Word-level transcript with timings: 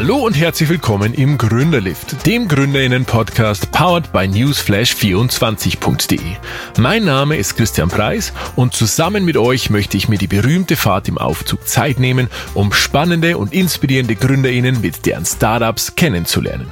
Hallo 0.00 0.18
und 0.18 0.34
herzlich 0.34 0.68
willkommen 0.68 1.12
im 1.12 1.38
Gründerlift, 1.38 2.24
dem 2.24 2.46
Gründerinnen-Podcast 2.46 3.72
powered 3.72 4.12
by 4.12 4.28
newsflash24.de. 4.28 6.36
Mein 6.78 7.04
Name 7.04 7.36
ist 7.36 7.56
Christian 7.56 7.88
Preis 7.88 8.32
und 8.54 8.74
zusammen 8.74 9.24
mit 9.24 9.36
euch 9.36 9.70
möchte 9.70 9.96
ich 9.96 10.08
mir 10.08 10.18
die 10.18 10.28
berühmte 10.28 10.76
Fahrt 10.76 11.08
im 11.08 11.18
Aufzug 11.18 11.66
Zeit 11.66 11.98
nehmen, 11.98 12.28
um 12.54 12.72
spannende 12.72 13.38
und 13.38 13.52
inspirierende 13.52 14.14
Gründerinnen 14.14 14.80
mit 14.80 15.04
deren 15.04 15.26
Startups 15.26 15.96
kennenzulernen. 15.96 16.68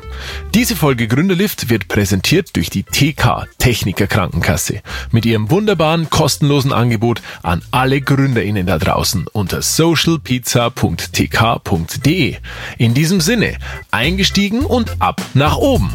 Diese 0.55 0.77
Folge 0.77 1.09
Gründerlift 1.09 1.71
wird 1.71 1.89
präsentiert 1.89 2.55
durch 2.57 2.69
die 2.71 2.83
TK 2.83 3.47
Techniker 3.59 4.07
Krankenkasse 4.07 4.83
mit 5.11 5.27
ihrem 5.27 5.51
wunderbaren 5.51 6.09
kostenlosen 6.11 6.73
Angebot 6.73 7.21
an 7.43 7.63
alle 7.71 8.01
Gründerinnen 8.01 8.67
da 8.67 8.79
draußen 8.79 9.27
unter 9.33 9.63
socialpizza.tk.de. 9.63 12.37
In 12.79 12.95
diesem 12.95 13.21
Sinne, 13.21 13.59
eingestiegen 13.91 14.65
und 14.65 15.01
ab 15.01 15.21
nach 15.35 15.57
oben. 15.57 15.95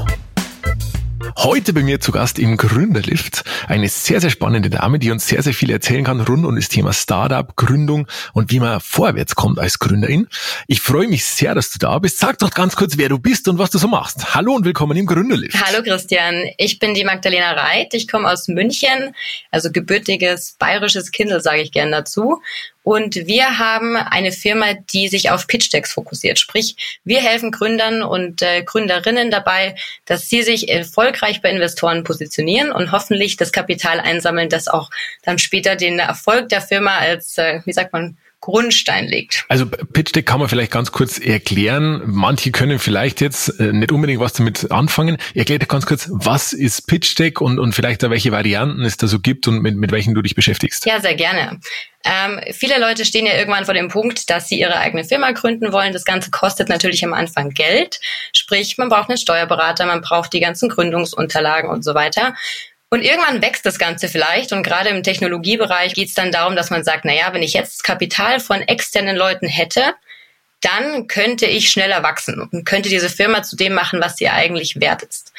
Heute 1.38 1.73
bei 1.73 1.84
mir 1.84 1.99
zu 1.99 2.11
Gast 2.11 2.39
im 2.39 2.57
Gründerlift 2.57 3.43
eine 3.67 3.89
sehr, 3.89 4.21
sehr 4.21 4.30
spannende 4.30 4.70
Dame, 4.70 4.99
die 4.99 5.11
uns 5.11 5.27
sehr, 5.27 5.41
sehr 5.44 5.53
viel 5.53 5.71
erzählen 5.71 6.03
kann 6.03 6.20
rund 6.21 6.45
um 6.45 6.55
das 6.55 6.70
Thema 6.70 6.94
Startup, 6.94 7.55
Gründung 7.55 8.07
und 8.34 8.52
wie 8.52 8.59
man 8.59 8.80
vorwärts 8.80 9.35
kommt 9.35 9.59
als 9.59 9.80
Gründerin. 9.80 10.27
Ich 10.67 10.81
freue 10.81 11.07
mich 11.07 11.25
sehr, 11.25 11.55
dass 11.55 11.71
du 11.71 11.80
da 11.80 11.99
bist. 11.99 12.20
Sag 12.20 12.39
doch 12.39 12.52
ganz 12.52 12.75
kurz, 12.75 12.97
wer 12.97 13.09
du 13.09 13.20
bist 13.20 13.47
und 13.47 13.57
was 13.57 13.70
du 13.70 13.77
so 13.77 13.88
machst. 13.88 14.35
Hallo 14.35 14.53
und 14.53 14.66
willkommen 14.66 14.97
im 14.97 15.05
Gründerlift. 15.05 15.55
Hallo 15.63 15.84
Christian, 15.84 16.49
ich 16.57 16.80
bin 16.80 16.94
die 16.94 17.03
Magdalena 17.03 17.52
Reit. 17.52 17.94
Ich 17.94 18.08
komme 18.08 18.30
aus 18.30 18.47
München, 18.47 19.13
also 19.52 19.72
gebürtiges 19.72 20.55
bayerisches 20.59 21.11
Kindle, 21.11 21.41
sage 21.41 21.61
ich 21.61 21.72
gern 21.72 21.91
dazu. 21.91 22.41
Und 22.84 23.16
wir 23.16 23.59
haben 23.59 23.95
eine 23.95 24.31
Firma, 24.31 24.73
die 24.73 25.08
sich 25.08 25.30
auf 25.30 25.48
Pitch 25.48 25.72
Decks 25.72 25.94
fokussiert. 25.94 26.39
Sprich, 26.39 26.99
wir 27.03 27.22
helfen 27.22 27.52
Gründern 27.52 28.02
und 28.02 28.41
äh, 28.41 28.63
Gründerinnen 28.63 29.30
dabei, 29.30 29.76
dass 30.05 30.30
sie 30.30 30.42
sich 30.42 30.69
erfolgreich 30.69 31.42
bei 31.42 31.52
Investoren 31.52 32.03
positionieren 32.03 32.72
und 32.72 32.92
hoffentlich 32.92 33.38
das 33.38 33.52
Kapital 33.52 34.00
einsammeln, 34.00 34.50
das 34.50 34.67
auch 34.67 34.89
dann 35.22 35.38
später 35.38 35.75
den 35.75 36.00
Erfolg 36.00 36.50
der 36.50 36.61
Firma 36.61 36.97
als, 36.97 37.38
äh, 37.38 37.61
wie 37.66 37.73
sagt 37.73 37.94
man, 37.94 38.17
Grundstein 38.42 39.08
legt. 39.08 39.45
Also 39.47 39.67
Pitch 39.67 40.14
Deck 40.14 40.25
kann 40.25 40.39
man 40.39 40.50
vielleicht 40.50 40.72
ganz 40.72 40.92
kurz 40.92 41.20
erklären. 41.20 42.02
Manche 42.06 42.52
können 42.52 42.80
vielleicht 42.80 43.22
jetzt 43.22 43.59
äh, 43.59 43.72
nicht 43.72 43.92
unbedingt 43.92 44.20
was 44.20 44.33
damit 44.33 44.72
anfangen. 44.72 45.17
Erklär 45.36 45.59
dir 45.59 45.67
ganz 45.67 45.86
kurz, 45.86 46.09
was 46.11 46.52
ist 46.52 46.88
Pitch 46.88 47.17
Deck 47.17 47.39
und, 47.39 47.59
und 47.59 47.73
vielleicht 47.73 48.03
auch 48.03 48.09
welche 48.09 48.31
Varianten 48.31 48.81
es 48.83 48.98
da 48.98 49.06
so 49.08 49.20
gibt 49.20 49.48
und 49.48 49.61
mit, 49.61 49.78
mit 49.78 49.92
welchen 49.92 50.16
du 50.16 50.23
dich 50.23 50.33
beschäftigst. 50.33 50.88
Ja, 50.88 51.00
sehr 51.00 51.16
gerne. 51.16 51.59
Ähm, 52.03 52.42
viele 52.52 52.80
Leute 52.80 53.06
stehen 53.06 53.28
ja 53.28 53.36
irgendwann 53.36 53.66
vor 53.66 53.75
dem 53.75 53.89
Punkt, 53.89 54.30
dass 54.31 54.50
sie 54.50 54.59
ihre 54.59 54.78
eigene 54.78 55.03
Firma 55.03 55.31
gründen 55.31 55.72
wollen. 55.72 55.94
Das 55.94 56.03
Ganze 56.03 56.31
kostet 56.31 56.67
natürlich 56.67 57.05
am 57.05 57.14
Anfang 57.14 57.52
Geld. 57.52 58.00
Sprich, 58.36 58.78
man 58.80 58.89
braucht 58.89 59.09
einen 59.09 59.20
Steuerberater, 59.20 59.86
man 59.86 60.02
braucht 60.02 60.33
die 60.33 60.39
ganzen 60.39 60.67
Gründungsunterlagen 60.67 61.70
und 61.70 61.83
so 61.83 61.94
weiter. 61.94 62.33
Und 62.94 63.03
irgendwann 63.03 63.42
wächst 63.42 63.66
das 63.66 63.80
Ganze 63.80 64.09
vielleicht 64.09 64.52
und 64.52 64.64
gerade 64.64 64.89
im 64.89 65.02
Technologiebereich 65.02 65.94
geht 65.94 66.09
es 66.09 66.14
dann 66.14 66.34
darum, 66.34 66.58
dass 66.58 66.72
man 66.72 66.84
sagt, 66.84 67.06
na 67.06 67.14
ja, 67.14 67.33
wenn 67.33 67.42
ich 67.42 67.53
jetzt 67.53 67.86
Kapital 67.86 68.42
von 68.42 68.59
externen 68.59 69.16
Leuten 69.16 69.48
hätte, 69.48 69.95
dann 70.59 71.08
könnte 71.08 71.45
ich 71.45 71.70
schneller 71.70 72.03
wachsen 72.03 72.42
und 72.42 72.66
könnte 72.66 72.89
diese 72.89 73.09
Firma 73.09 73.44
zu 73.44 73.56
dem 73.56 73.73
machen, 73.73 74.02
was 74.02 74.17
sie 74.17 74.28
eigentlich 74.28 74.81
wert 74.81 75.03
ist. 75.03 75.31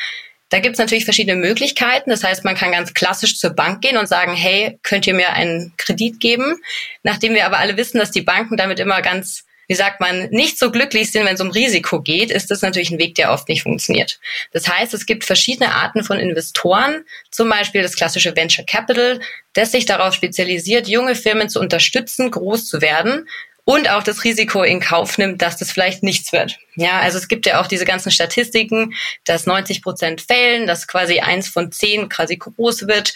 Da 0.48 0.60
gibt 0.60 0.74
es 0.74 0.78
natürlich 0.78 1.04
verschiedene 1.04 1.36
Möglichkeiten. 1.36 2.08
Das 2.08 2.24
heißt, 2.24 2.42
man 2.42 2.56
kann 2.56 2.72
ganz 2.72 2.94
klassisch 2.94 3.38
zur 3.38 3.50
Bank 3.50 3.82
gehen 3.82 3.98
und 3.98 4.08
sagen, 4.08 4.34
hey, 4.34 4.78
könnt 4.82 5.06
ihr 5.06 5.14
mir 5.14 5.34
einen 5.34 5.74
Kredit 5.76 6.20
geben? 6.20 6.56
Nachdem 7.02 7.34
wir 7.34 7.44
aber 7.44 7.58
alle 7.58 7.76
wissen, 7.76 7.98
dass 7.98 8.10
die 8.10 8.22
Banken 8.22 8.56
damit 8.56 8.80
immer 8.80 9.02
ganz 9.02 9.44
wie 9.68 9.74
sagt 9.74 10.00
man, 10.00 10.28
nicht 10.30 10.58
so 10.58 10.70
glücklich 10.70 11.10
sind, 11.10 11.24
wenn 11.24 11.34
es 11.34 11.40
um 11.40 11.50
Risiko 11.50 12.00
geht, 12.00 12.30
ist 12.30 12.50
das 12.50 12.62
natürlich 12.62 12.90
ein 12.90 12.98
Weg, 12.98 13.14
der 13.14 13.32
oft 13.32 13.48
nicht 13.48 13.62
funktioniert. 13.62 14.20
Das 14.52 14.68
heißt, 14.68 14.92
es 14.94 15.06
gibt 15.06 15.24
verschiedene 15.24 15.74
Arten 15.74 16.04
von 16.04 16.18
Investoren, 16.18 17.04
zum 17.30 17.48
Beispiel 17.48 17.82
das 17.82 17.96
klassische 17.96 18.36
Venture 18.36 18.64
Capital, 18.66 19.20
das 19.52 19.72
sich 19.72 19.86
darauf 19.86 20.14
spezialisiert, 20.14 20.88
junge 20.88 21.14
Firmen 21.14 21.48
zu 21.48 21.60
unterstützen, 21.60 22.30
groß 22.30 22.66
zu 22.66 22.80
werden 22.80 23.28
und 23.64 23.88
auch 23.90 24.02
das 24.02 24.24
Risiko 24.24 24.62
in 24.62 24.80
Kauf 24.80 25.18
nimmt, 25.18 25.40
dass 25.40 25.56
das 25.56 25.70
vielleicht 25.70 26.02
nichts 26.02 26.32
wird. 26.32 26.58
Ja, 26.74 27.00
also 27.00 27.18
es 27.18 27.28
gibt 27.28 27.46
ja 27.46 27.60
auch 27.60 27.66
diese 27.66 27.84
ganzen 27.84 28.10
Statistiken, 28.10 28.94
dass 29.24 29.46
90 29.46 29.82
Prozent 29.82 30.20
fällen, 30.20 30.66
dass 30.66 30.88
quasi 30.88 31.20
eins 31.20 31.48
von 31.48 31.70
zehn 31.70 32.08
quasi 32.08 32.36
groß 32.36 32.88
wird 32.88 33.14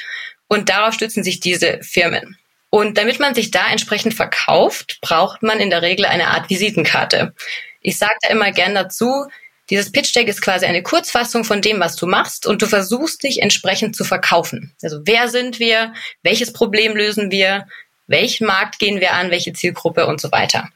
und 0.49 0.69
darauf 0.69 0.95
stützen 0.95 1.25
sich 1.25 1.41
diese 1.41 1.81
Firmen. 1.83 2.39
Und 2.77 2.99
damit 2.99 3.21
man 3.21 3.35
sich 3.35 3.51
da 3.51 3.71
entsprechend 3.71 4.13
verkauft, 4.13 4.99
braucht 5.01 5.43
man 5.43 5.61
in 5.61 5.71
der 5.71 5.81
Regel 5.81 6.05
eine 6.05 6.27
Art 6.27 6.51
Visitenkarte. 6.51 7.33
Ich 7.81 7.97
sage 7.97 8.13
da 8.21 8.29
immer 8.29 8.53
gern 8.53 8.75
dazu, 8.75 9.25
dieses 9.71 9.91
Pitch 9.91 10.15
Deck 10.15 10.29
ist 10.29 10.43
quasi 10.43 10.67
eine 10.67 10.83
Kurzfassung 10.83 11.43
von 11.43 11.63
dem, 11.63 11.81
was 11.81 11.97
du 11.97 12.07
machst 12.07 12.47
und 12.47 12.61
du 12.61 12.67
versuchst 12.67 13.23
dich 13.23 13.41
entsprechend 13.41 13.97
zu 13.97 14.05
verkaufen. 14.05 14.75
Also 14.83 15.01
wer 15.07 15.29
sind 15.29 15.59
wir? 15.59 15.95
Welches 16.23 16.53
Problem 16.53 16.95
lösen 16.95 17.31
wir? 17.31 17.67
Welchen 18.09 18.47
Markt 18.47 18.79
gehen 18.79 19.01
wir 19.01 19.15
an? 19.15 19.31
Welche 19.31 19.55
Zielgruppe 19.55 20.07
und 20.07 20.21
so 20.21 20.31
weiter 20.31 20.69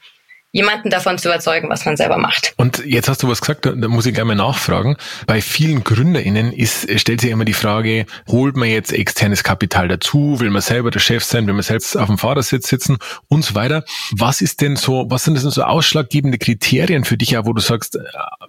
jemanden 0.51 0.89
davon 0.89 1.17
zu 1.17 1.29
überzeugen, 1.29 1.69
was 1.69 1.85
man 1.85 1.95
selber 1.95 2.17
macht. 2.17 2.53
Und 2.57 2.85
jetzt 2.85 3.07
hast 3.07 3.23
du 3.23 3.29
was 3.29 3.41
gesagt, 3.41 3.65
da, 3.65 3.87
muss 3.87 4.05
ich 4.05 4.13
gerne 4.13 4.35
mal 4.35 4.35
nachfragen. 4.35 4.97
Bei 5.25 5.41
vielen 5.41 5.83
GründerInnen 5.83 6.51
ist, 6.51 6.87
stellt 6.99 7.21
sich 7.21 7.31
immer 7.31 7.45
die 7.45 7.53
Frage, 7.53 8.05
holt 8.27 8.57
man 8.57 8.69
jetzt 8.69 8.91
externes 8.91 9.43
Kapital 9.43 9.87
dazu? 9.87 10.39
Will 10.39 10.49
man 10.49 10.61
selber 10.61 10.91
der 10.91 10.99
Chef 10.99 11.23
sein? 11.23 11.47
Will 11.47 11.53
man 11.53 11.63
selbst 11.63 11.95
auf 11.95 12.07
dem 12.07 12.17
Fahrersitz 12.17 12.67
sitzen? 12.67 12.97
Und 13.29 13.45
so 13.45 13.55
weiter. 13.55 13.85
Was 14.11 14.41
ist 14.41 14.61
denn 14.61 14.75
so, 14.75 15.05
was 15.09 15.23
sind 15.23 15.35
das 15.35 15.43
denn 15.43 15.51
so 15.51 15.63
ausschlaggebende 15.63 16.37
Kriterien 16.37 17.05
für 17.05 17.17
dich, 17.17 17.31
wo 17.31 17.53
du 17.53 17.61
sagst, 17.61 17.97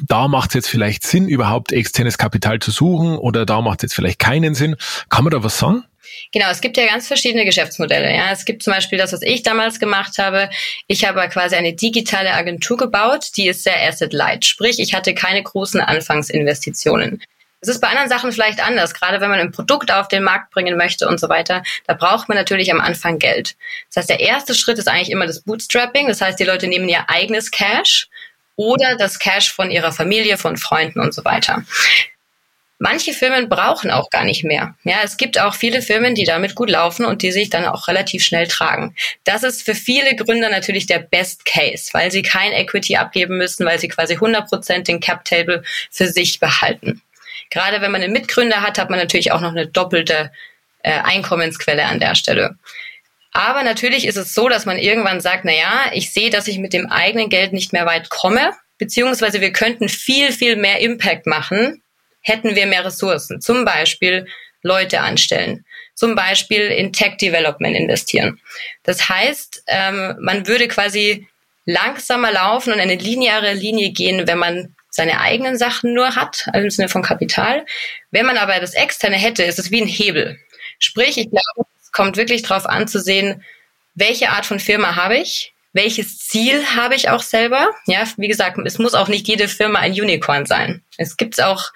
da 0.01 0.27
macht 0.27 0.51
es 0.51 0.55
jetzt 0.55 0.69
vielleicht 0.69 1.05
Sinn, 1.05 1.29
überhaupt 1.29 1.73
externes 1.73 2.19
Kapital 2.19 2.59
zu 2.59 2.73
suchen 2.73 3.17
oder 3.17 3.47
da 3.47 3.61
macht 3.61 3.79
es 3.79 3.83
jetzt 3.83 3.95
vielleicht 3.95 4.19
keinen 4.19 4.55
Sinn? 4.55 4.77
Kann 5.09 5.25
man 5.25 5.31
da 5.31 5.45
was 5.45 5.59
sagen? 5.59 5.85
Genau, 6.33 6.51
es 6.51 6.61
gibt 6.61 6.77
ja 6.77 6.87
ganz 6.87 7.07
verschiedene 7.07 7.45
Geschäftsmodelle. 7.45 8.15
Ja, 8.15 8.33
es 8.33 8.45
gibt 8.45 8.63
zum 8.63 8.73
Beispiel 8.73 8.99
das, 8.99 9.13
was 9.13 9.23
ich 9.23 9.43
damals 9.43 9.79
gemacht 9.79 10.19
habe. 10.19 10.51
Ich 10.87 11.05
habe 11.05 11.27
quasi 11.29 11.57
eine 11.57 11.75
digitale 11.75 12.33
Agentur 12.33 12.77
gebaut, 12.77 13.29
die 13.37 13.49
ist 13.49 13.65
sehr 13.65 13.81
asset 13.87 14.13
light. 14.13 14.45
Sprich, 14.45 14.79
ich 14.79 14.95
hatte 14.95 15.15
keine 15.15 15.43
großen 15.43 15.81
Anfangsinvestitionen. 15.81 17.23
Es 17.63 17.69
ist 17.69 17.81
bei 17.81 17.89
anderen 17.89 18.09
Sachen 18.09 18.33
vielleicht 18.33 18.61
anders, 18.61 18.93
gerade 18.93 19.21
wenn 19.21 19.31
man 19.31 19.39
ein 19.39 19.53
Produkt 19.53 19.93
auf 19.93 20.09
den 20.09 20.25
Markt 20.25 20.51
bringen 20.51 20.77
möchte 20.77 21.07
und 21.07 21.21
so 21.21 21.29
weiter. 21.29 21.63
Da 21.87 21.95
braucht 21.95 22.29
man 22.29 22.37
natürlich 22.37 22.73
am 22.73 22.81
Anfang 22.81 23.21
Geld. 23.21 23.55
Das 23.89 23.99
heißt, 23.99 24.11
der 24.11 24.19
erste 24.19 24.55
Schritt 24.55 24.79
ist 24.79 24.89
eigentlich 24.89 25.11
immer 25.11 25.27
das 25.27 25.43
Bootstrapping. 25.43 26.09
Das 26.09 26.21
heißt, 26.21 26.41
die 26.41 26.45
Leute 26.45 26.67
nehmen 26.67 26.89
ihr 26.89 27.09
eigenes 27.09 27.53
Cash 27.53 28.09
oder 28.57 28.97
das 28.97 29.21
Cash 29.21 29.53
von 29.53 29.71
ihrer 29.71 29.93
Familie, 29.93 30.39
von 30.39 30.57
Freunden 30.57 30.99
und 30.99 31.15
so 31.15 31.25
weiter. 31.25 31.65
Manche 32.85 33.13
Firmen 33.13 33.49
brauchen 33.49 33.93
auch 33.93 34.11
gar 34.11 34.25
nicht 34.25 34.43
mehr. 34.43 34.75
Ja, 34.83 34.97
es 35.05 35.17
gibt 35.17 35.39
auch 35.39 35.55
viele 35.55 35.83
Firmen, 35.83 36.17
die 36.17 36.25
damit 36.25 36.57
gut 36.57 36.69
laufen 36.69 37.07
und 37.07 37.23
die 37.23 37.31
sich 37.31 37.49
dann 37.49 37.65
auch 37.65 37.87
relativ 37.87 38.25
schnell 38.25 38.49
tragen. 38.49 38.97
Das 39.23 39.45
ist 39.45 39.63
für 39.63 39.77
viele 39.77 40.17
Gründer 40.17 40.51
natürlich 40.51 40.87
der 40.87 40.99
Best 40.99 41.45
Case, 41.45 41.91
weil 41.93 42.11
sie 42.11 42.23
kein 42.23 42.51
Equity 42.51 42.97
abgeben 42.97 43.39
müssen, 43.39 43.65
weil 43.65 43.79
sie 43.79 43.87
quasi 43.87 44.15
100 44.15 44.49
Prozent 44.49 44.89
den 44.89 44.99
Cap 44.99 45.25
Table 45.25 45.63
für 45.93 46.09
sich 46.09 46.41
behalten. 46.41 47.01
Gerade 47.51 47.83
wenn 47.83 47.93
man 47.93 48.03
einen 48.03 48.13
Mitgründer 48.13 48.63
hat, 48.63 48.81
hat 48.81 48.91
man 48.91 48.99
natürlich 48.99 49.31
auch 49.31 49.41
noch 49.41 49.53
eine 49.53 49.69
doppelte 49.69 50.33
äh, 50.83 50.91
Einkommensquelle 50.91 51.85
an 51.85 52.01
der 52.01 52.17
Stelle. 52.17 52.57
Aber 53.31 53.63
natürlich 53.63 54.09
ist 54.09 54.17
es 54.17 54.35
so, 54.35 54.49
dass 54.49 54.67
man 54.67 54.77
irgendwann 54.77 55.21
sagt, 55.21 55.45
na 55.45 55.53
ja, 55.53 55.93
ich 55.93 56.13
sehe, 56.13 56.31
dass 56.31 56.49
ich 56.49 56.59
mit 56.59 56.73
dem 56.73 56.91
eigenen 56.91 57.31
Geld 57.31 57.53
nicht 57.53 57.73
mehr 57.73 57.87
weit 57.87 58.11
komme, 58.11 58.51
beziehungsweise 58.79 59.41
wir 59.41 59.53
könnten 59.53 59.89
viel, 59.89 60.33
viel 60.33 60.57
mehr 60.57 60.81
Impact 60.81 61.29
machen, 61.29 61.81
hätten 62.23 62.55
wir 62.55 62.67
mehr 62.67 62.85
Ressourcen. 62.85 63.41
Zum 63.41 63.65
Beispiel 63.65 64.27
Leute 64.63 65.01
anstellen, 65.01 65.65
zum 65.95 66.15
Beispiel 66.15 66.69
in 66.69 66.93
Tech 66.93 67.17
Development 67.17 67.77
investieren. 67.77 68.41
Das 68.85 69.09
heißt, 69.09 69.65
ähm, 69.67 70.17
man 70.21 70.47
würde 70.47 70.69
quasi 70.69 71.27
langsamer 71.65 72.33
laufen 72.33 72.73
und 72.73 72.81
eine 72.81 72.97
lineare 72.97 73.55
Linie 73.55 73.91
gehen, 73.91 74.27
wenn 74.27 74.39
man 74.39 74.75
seine 74.91 75.21
eigenen 75.21 75.57
Sachen 75.57 75.95
nur 75.95 76.15
hat, 76.17 76.47
also 76.53 76.65
im 76.65 76.71
Sinne 76.71 76.89
von 76.89 77.03
Kapital. 77.03 77.65
Wenn 78.11 78.27
man 78.27 78.37
aber 78.37 78.61
das 78.61 78.75
Externe 78.75 79.17
hätte, 79.17 79.43
ist 79.43 79.59
es 79.59 79.71
wie 79.71 79.81
ein 79.81 79.89
Hebel. 79.89 80.39
Sprich, 80.79 81.17
ich 81.19 81.31
glaube, 81.31 81.69
es 81.81 81.93
kommt 81.93 82.17
wirklich 82.17 82.43
darauf 82.43 82.67
an 82.67 82.89
zu 82.89 83.01
sehen, 83.01 83.43
welche 83.95 84.31
Art 84.31 84.47
von 84.47 84.61
Firma 84.61 84.97
habe 84.97 85.17
ich, 85.17 85.55
welches 85.73 86.19
Ziel 86.19 86.63
habe 86.75 86.95
ich 86.95 87.09
auch 87.09 87.23
selber. 87.23 87.71
Ja, 87.87 88.07
wie 88.17 88.29
gesagt, 88.29 88.59
es 88.65 88.79
muss 88.79 88.95
auch 88.95 89.09
nicht 89.09 89.27
jede 89.29 89.49
Firma 89.49 89.79
ein 89.79 89.93
Unicorn 89.93 90.45
sein. 90.45 90.83
Es 90.99 91.17
gibt 91.17 91.41
auch 91.43 91.73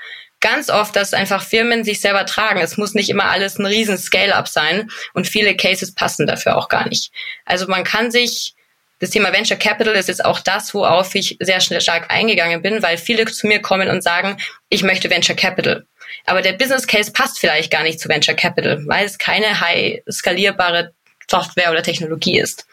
ganz 0.46 0.70
oft, 0.70 0.94
dass 0.94 1.12
einfach 1.12 1.42
Firmen 1.42 1.82
sich 1.82 2.00
selber 2.00 2.24
tragen. 2.24 2.60
Es 2.60 2.76
muss 2.76 2.94
nicht 2.94 3.10
immer 3.10 3.24
alles 3.24 3.58
ein 3.58 3.66
riesen 3.66 3.98
Scale-up 3.98 4.46
sein 4.46 4.88
und 5.12 5.26
viele 5.26 5.56
Cases 5.56 5.92
passen 5.92 6.26
dafür 6.26 6.56
auch 6.56 6.68
gar 6.68 6.88
nicht. 6.88 7.10
Also 7.44 7.66
man 7.66 7.82
kann 7.82 8.12
sich 8.12 8.54
das 9.00 9.10
Thema 9.10 9.32
Venture 9.32 9.58
Capital 9.58 9.94
ist 9.94 10.08
jetzt 10.08 10.24
auch 10.24 10.40
das, 10.40 10.72
worauf 10.72 11.14
ich 11.14 11.36
sehr 11.40 11.60
stark 11.60 12.10
eingegangen 12.10 12.62
bin, 12.62 12.82
weil 12.82 12.96
viele 12.96 13.26
zu 13.26 13.46
mir 13.46 13.60
kommen 13.60 13.90
und 13.90 14.02
sagen, 14.02 14.38
ich 14.70 14.84
möchte 14.84 15.10
Venture 15.10 15.36
Capital. 15.36 15.84
Aber 16.24 16.40
der 16.40 16.52
Business 16.52 16.86
Case 16.86 17.12
passt 17.12 17.38
vielleicht 17.38 17.70
gar 17.70 17.82
nicht 17.82 18.00
zu 18.00 18.08
Venture 18.08 18.34
Capital, 18.34 18.86
weil 18.86 19.04
es 19.04 19.18
keine 19.18 19.60
high 19.60 20.00
skalierbare 20.10 20.92
Software 21.28 21.72
oder 21.72 21.82
Technologie 21.82 22.38
ist. 22.38 22.66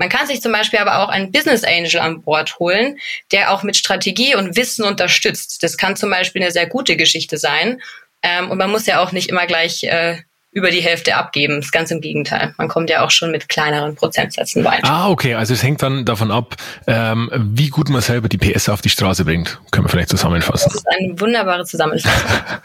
Man 0.00 0.08
kann 0.08 0.26
sich 0.26 0.40
zum 0.40 0.52
Beispiel 0.52 0.78
aber 0.78 1.00
auch 1.00 1.10
einen 1.10 1.30
Business 1.30 1.62
Angel 1.62 2.00
an 2.00 2.22
Bord 2.22 2.58
holen, 2.58 2.98
der 3.32 3.52
auch 3.52 3.62
mit 3.62 3.76
Strategie 3.76 4.34
und 4.34 4.56
Wissen 4.56 4.82
unterstützt. 4.82 5.62
Das 5.62 5.76
kann 5.76 5.94
zum 5.94 6.08
Beispiel 6.08 6.40
eine 6.40 6.52
sehr 6.52 6.66
gute 6.66 6.96
Geschichte 6.96 7.36
sein. 7.36 7.82
Ähm, 8.22 8.50
und 8.50 8.56
man 8.56 8.70
muss 8.70 8.86
ja 8.86 9.02
auch 9.02 9.12
nicht 9.12 9.28
immer 9.28 9.46
gleich 9.46 9.84
äh, 9.84 10.16
über 10.52 10.70
die 10.70 10.80
Hälfte 10.80 11.14
abgeben. 11.14 11.56
Das 11.56 11.66
ist 11.66 11.72
ganz 11.72 11.92
im 11.92 12.00
Gegenteil. 12.00 12.54
Man 12.58 12.66
kommt 12.66 12.90
ja 12.90 13.04
auch 13.04 13.10
schon 13.10 13.30
mit 13.30 13.48
kleineren 13.48 13.94
Prozentsätzen 13.94 14.64
weiter. 14.64 14.82
Ah, 14.84 15.08
okay. 15.08 15.34
Also 15.34 15.54
es 15.54 15.62
hängt 15.62 15.80
dann 15.82 16.04
davon 16.04 16.32
ab, 16.32 16.56
ähm, 16.88 17.30
wie 17.32 17.68
gut 17.68 17.88
man 17.88 18.00
selber 18.00 18.28
die 18.28 18.36
PS 18.36 18.68
auf 18.68 18.80
die 18.80 18.88
Straße 18.88 19.24
bringt. 19.24 19.60
Können 19.70 19.86
wir 19.86 19.90
vielleicht 19.90 20.08
zusammenfassen. 20.08 20.70
Das 20.72 20.82
ist 20.82 20.88
eine 20.88 21.20
wunderbare 21.20 21.64
Zusammenfassung. 21.64 22.10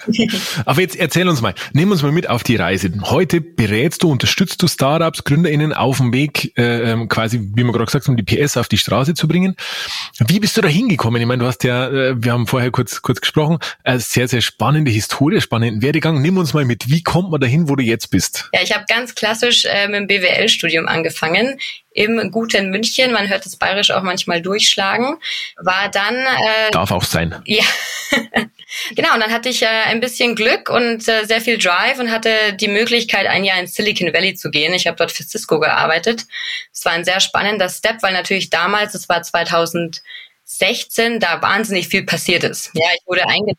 Aber 0.65 0.81
jetzt 0.81 0.95
erzähl 0.95 1.29
uns 1.29 1.41
mal, 1.41 1.53
nimm 1.73 1.91
uns 1.91 2.01
mal 2.01 2.11
mit 2.11 2.27
auf 2.27 2.41
die 2.41 2.55
Reise. 2.55 2.91
Heute 3.03 3.39
berätst 3.39 4.01
du, 4.01 4.09
unterstützt 4.09 4.63
du 4.63 4.67
Startups, 4.67 5.23
GründerInnen 5.23 5.71
auf 5.71 5.97
dem 5.97 6.11
Weg, 6.11 6.57
äh, 6.57 6.91
ähm, 6.91 7.07
quasi, 7.07 7.39
wie 7.53 7.63
wir 7.63 7.71
gerade 7.71 7.85
gesagt 7.85 8.07
haben, 8.07 8.17
die 8.17 8.23
PS 8.23 8.57
auf 8.57 8.67
die 8.67 8.79
Straße 8.79 9.13
zu 9.13 9.27
bringen. 9.27 9.55
Wie 10.27 10.39
bist 10.39 10.57
du 10.57 10.61
da 10.61 10.67
hingekommen? 10.67 11.21
Ich 11.21 11.27
meine, 11.27 11.43
du 11.43 11.47
hast 11.47 11.63
ja, 11.63 11.87
äh, 11.87 12.15
wir 12.17 12.31
haben 12.31 12.47
vorher 12.47 12.71
kurz, 12.71 13.03
kurz 13.03 13.21
gesprochen, 13.21 13.59
äh, 13.83 13.99
sehr, 13.99 14.27
sehr 14.27 14.41
spannende 14.41 14.89
Historie, 14.89 15.39
spannenden 15.39 15.83
Werdegang. 15.83 16.19
Nimm 16.23 16.37
uns 16.39 16.55
mal 16.55 16.65
mit, 16.65 16.89
wie 16.89 17.03
kommt 17.03 17.29
man 17.29 17.39
dahin, 17.39 17.69
wo 17.69 17.74
du 17.75 17.83
jetzt 17.83 18.09
bist? 18.09 18.49
Ja, 18.53 18.61
ich 18.61 18.73
habe 18.73 18.85
ganz 18.87 19.15
klassisch 19.15 19.65
äh, 19.65 19.87
mit 19.87 20.01
dem 20.01 20.07
BWL-Studium 20.07 20.87
angefangen 20.87 21.59
im 21.95 22.29
guten 22.29 22.69
München. 22.69 23.11
Man 23.13 23.29
hört 23.29 23.45
das 23.45 23.55
Bayerisch 23.55 23.89
auch 23.91 24.03
manchmal 24.03 24.41
durchschlagen. 24.41 25.17
War 25.57 25.89
dann 25.89 26.15
äh, 26.15 26.71
darf 26.71 26.91
auch 26.91 27.03
sein. 27.03 27.41
Ja, 27.45 27.63
genau. 28.95 29.13
Und 29.13 29.21
dann 29.21 29.31
hatte 29.31 29.49
ich 29.49 29.61
äh, 29.61 29.67
ein 29.67 30.01
bisschen 30.01 30.35
Glück 30.35 30.69
und 30.69 31.07
äh, 31.07 31.25
sehr 31.25 31.39
viel 31.39 31.57
Drive 31.57 31.97
und 31.99 32.11
hatte 32.11 32.53
die 32.53 32.67
Möglichkeit, 32.67 33.27
ein 33.27 33.45
Jahr 33.45 33.59
in 33.59 33.67
Silicon 33.67 34.13
Valley 34.13 34.35
zu 34.35 34.51
gehen. 34.51 34.73
Ich 34.73 34.87
habe 34.87 34.97
dort 34.97 35.11
für 35.11 35.23
Cisco 35.23 35.59
gearbeitet. 35.59 36.25
Es 36.73 36.83
war 36.83 36.91
ein 36.91 37.05
sehr 37.05 37.21
spannender 37.21 37.69
Step, 37.69 38.03
weil 38.03 38.13
natürlich 38.13 38.49
damals, 38.49 38.93
es 38.93 39.07
war 39.07 39.23
2000 39.23 40.01
16 40.45 41.19
da 41.19 41.41
wahnsinnig 41.41 41.87
viel 41.87 42.05
passiert 42.05 42.43
ist. 42.43 42.69
Ja, 42.73 42.87
ich 42.93 43.05
wurde 43.07 43.27
eingeladen 43.27 43.57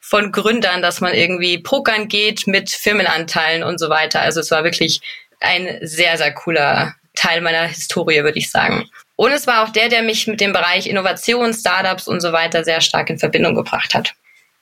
von 0.00 0.32
Gründern, 0.32 0.82
dass 0.82 1.00
man 1.00 1.14
irgendwie 1.14 1.58
pokern 1.58 2.08
geht 2.08 2.46
mit 2.46 2.70
Firmenanteilen 2.70 3.62
und 3.62 3.78
so 3.78 3.88
weiter. 3.88 4.20
Also 4.20 4.40
es 4.40 4.50
war 4.50 4.64
wirklich 4.64 5.00
ein 5.40 5.78
sehr, 5.80 6.18
sehr 6.18 6.32
cooler 6.32 6.94
Teil 7.14 7.40
meiner 7.40 7.66
Historie, 7.66 8.24
würde 8.24 8.38
ich 8.38 8.50
sagen. 8.50 8.90
Und 9.16 9.30
es 9.30 9.46
war 9.46 9.62
auch 9.62 9.70
der, 9.70 9.88
der 9.88 10.02
mich 10.02 10.26
mit 10.26 10.40
dem 10.40 10.52
Bereich 10.52 10.88
Innovation, 10.88 11.54
Startups 11.54 12.08
und 12.08 12.20
so 12.20 12.32
weiter 12.32 12.64
sehr 12.64 12.80
stark 12.80 13.10
in 13.10 13.18
Verbindung 13.18 13.54
gebracht 13.54 13.94
hat. 13.94 14.14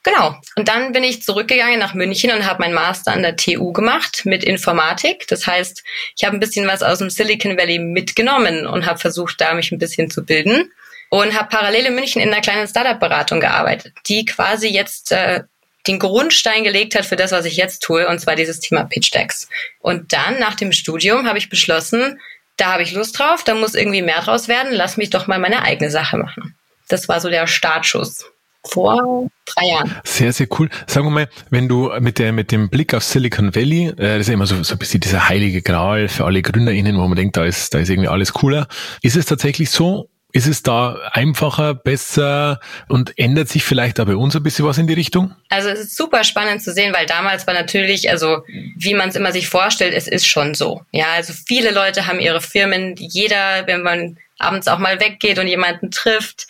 Genau. 0.02 0.36
Und 0.56 0.68
dann 0.68 0.92
bin 0.92 1.04
ich 1.04 1.22
zurückgegangen 1.22 1.78
nach 1.78 1.94
München 1.94 2.32
und 2.32 2.44
habe 2.44 2.60
meinen 2.62 2.75
Master 2.75 3.12
an 3.12 3.22
der 3.22 3.36
TU 3.36 3.72
gemacht 3.72 4.22
mit 4.25 4.44
Informatik. 4.44 5.26
Das 5.28 5.46
heißt, 5.46 5.82
ich 6.16 6.25
habe 6.25 6.36
ein 6.36 6.40
bisschen 6.40 6.66
was 6.66 6.82
aus 6.82 6.98
dem 6.98 7.08
Silicon 7.08 7.56
Valley 7.56 7.78
mitgenommen 7.78 8.66
und 8.66 8.84
habe 8.84 8.98
versucht, 8.98 9.40
da 9.40 9.54
mich 9.54 9.72
ein 9.72 9.78
bisschen 9.78 10.10
zu 10.10 10.25
bilden 10.25 10.70
und 11.12 11.38
habe 11.38 11.50
parallel 11.50 11.87
in 11.87 11.94
München 11.94 12.23
in 12.23 12.32
einer 12.32 12.41
kleinen 12.41 12.67
Startup-Beratung 12.67 13.38
gearbeitet, 13.38 13.93
die 14.09 14.25
quasi 14.25 14.69
jetzt 14.69 15.12
äh, 15.12 15.43
den 15.87 15.99
Grundstein 15.99 16.64
gelegt 16.64 16.94
hat 16.94 17.05
für 17.05 17.17
das, 17.17 17.32
was 17.32 17.44
ich 17.44 17.59
jetzt 17.59 17.82
tue, 17.82 18.09
und 18.09 18.19
zwar 18.19 18.35
dieses 18.35 18.61
Thema 18.61 18.85
Pitch 18.85 19.12
Decks. 19.12 19.47
Und 19.81 20.14
dann 20.14 20.38
nach 20.38 20.55
dem 20.55 20.73
Studium 20.73 21.26
habe 21.26 21.37
ich 21.37 21.50
beschlossen, 21.50 22.19
da 22.56 22.73
habe 22.73 22.82
ich 22.82 22.93
Lust 22.93 23.19
drauf, 23.19 23.44
da 23.44 23.55
muss 23.55 23.75
irgendwie 23.75 24.00
mehr 24.00 24.23
draus 24.23 24.49
werden, 24.49 24.73
lass 24.73 24.97
mich 24.97 25.11
doch 25.11 25.26
mal 25.26 25.38
meine 25.38 25.62
eigene 25.62 25.91
Sache 25.91 26.17
machen. 26.17 26.56
Das 26.88 27.11
war 27.11 27.20
so 27.20 27.29
der 27.29 27.47
Startschuss 27.47 28.25
vor 28.64 29.29
drei 29.44 29.67
Jahren. 29.67 29.94
Sehr, 30.05 30.32
sehr 30.32 30.47
cool. 30.59 30.70
Sagen 30.87 31.05
wir 31.05 31.11
mal, 31.11 31.29
wenn 31.50 31.69
du 31.69 31.93
mit 32.00 32.19
der, 32.20 32.32
mit 32.32 32.53
dem 32.53 32.70
Blick 32.70 32.94
auf 32.94 33.05
Silicon 33.05 33.55
Valley, 33.55 33.88
äh, 33.88 33.94
das 33.97 34.20
ist 34.20 34.29
ja 34.29 34.35
immer 34.35 34.47
so, 34.47 34.62
so 34.62 34.76
ein 34.76 34.79
bisschen 34.79 35.00
dieser 35.00 35.29
heilige 35.29 35.61
Gral 35.61 36.09
für 36.09 36.25
alle 36.25 36.41
GründerInnen, 36.41 36.97
wo 36.97 37.06
man 37.06 37.17
denkt, 37.17 37.37
da 37.37 37.44
ist, 37.44 37.75
da 37.75 37.81
ist 37.81 37.91
irgendwie 37.91 38.09
alles 38.09 38.32
cooler. 38.32 38.67
Ist 39.03 39.17
es 39.17 39.26
tatsächlich 39.26 39.69
so? 39.69 40.09
Ist 40.34 40.46
es 40.46 40.62
da 40.62 40.99
einfacher, 41.12 41.75
besser 41.75 42.58
und 42.88 43.19
ändert 43.19 43.50
sich 43.50 43.64
vielleicht 43.64 43.99
da 43.99 44.05
bei 44.05 44.17
uns 44.17 44.34
ein 44.34 44.43
bisschen 44.43 44.64
was 44.64 44.79
in 44.79 44.87
die 44.87 44.94
Richtung? 44.94 45.37
Also 45.50 45.69
es 45.69 45.81
ist 45.81 45.96
super 45.96 46.25
spannend 46.25 46.62
zu 46.62 46.73
sehen, 46.73 46.94
weil 46.94 47.05
damals 47.05 47.46
war 47.46 47.52
natürlich, 47.52 48.08
also 48.08 48.43
wie 48.76 48.94
man 48.94 49.11
es 49.11 49.17
immer 49.17 49.32
sich 49.32 49.49
vorstellt, 49.49 49.93
es 49.94 50.08
ist 50.08 50.26
schon 50.26 50.55
so. 50.55 50.82
Ja, 50.90 51.12
also 51.12 51.34
viele 51.46 51.70
Leute 51.70 52.06
haben 52.06 52.19
ihre 52.19 52.40
Firmen, 52.40 52.94
jeder, 52.96 53.67
wenn 53.67 53.82
man 53.82 54.17
abends 54.38 54.69
auch 54.69 54.79
mal 54.79 55.00
weggeht 55.00 55.38
und 55.38 55.49
jemanden 55.49 55.90
trifft, 55.90 56.46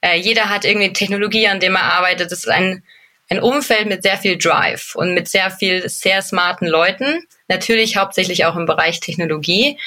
äh, 0.00 0.16
jeder 0.16 0.48
hat 0.48 0.64
irgendwie 0.64 0.92
Technologie, 0.92 1.48
an 1.48 1.60
dem 1.60 1.74
er 1.74 1.92
arbeitet. 1.92 2.30
Das 2.30 2.40
ist 2.40 2.48
ein, 2.48 2.84
ein 3.30 3.40
Umfeld 3.40 3.88
mit 3.88 4.02
sehr 4.02 4.18
viel 4.18 4.38
Drive 4.38 4.94
und 4.94 5.12
mit 5.12 5.28
sehr 5.28 5.50
viel 5.50 5.88
sehr 5.88 6.22
smarten 6.22 6.68
Leuten. 6.68 7.26
Natürlich 7.48 7.96
hauptsächlich 7.96 8.44
auch 8.44 8.54
im 8.54 8.66
Bereich 8.66 9.00
Technologie. 9.00 9.78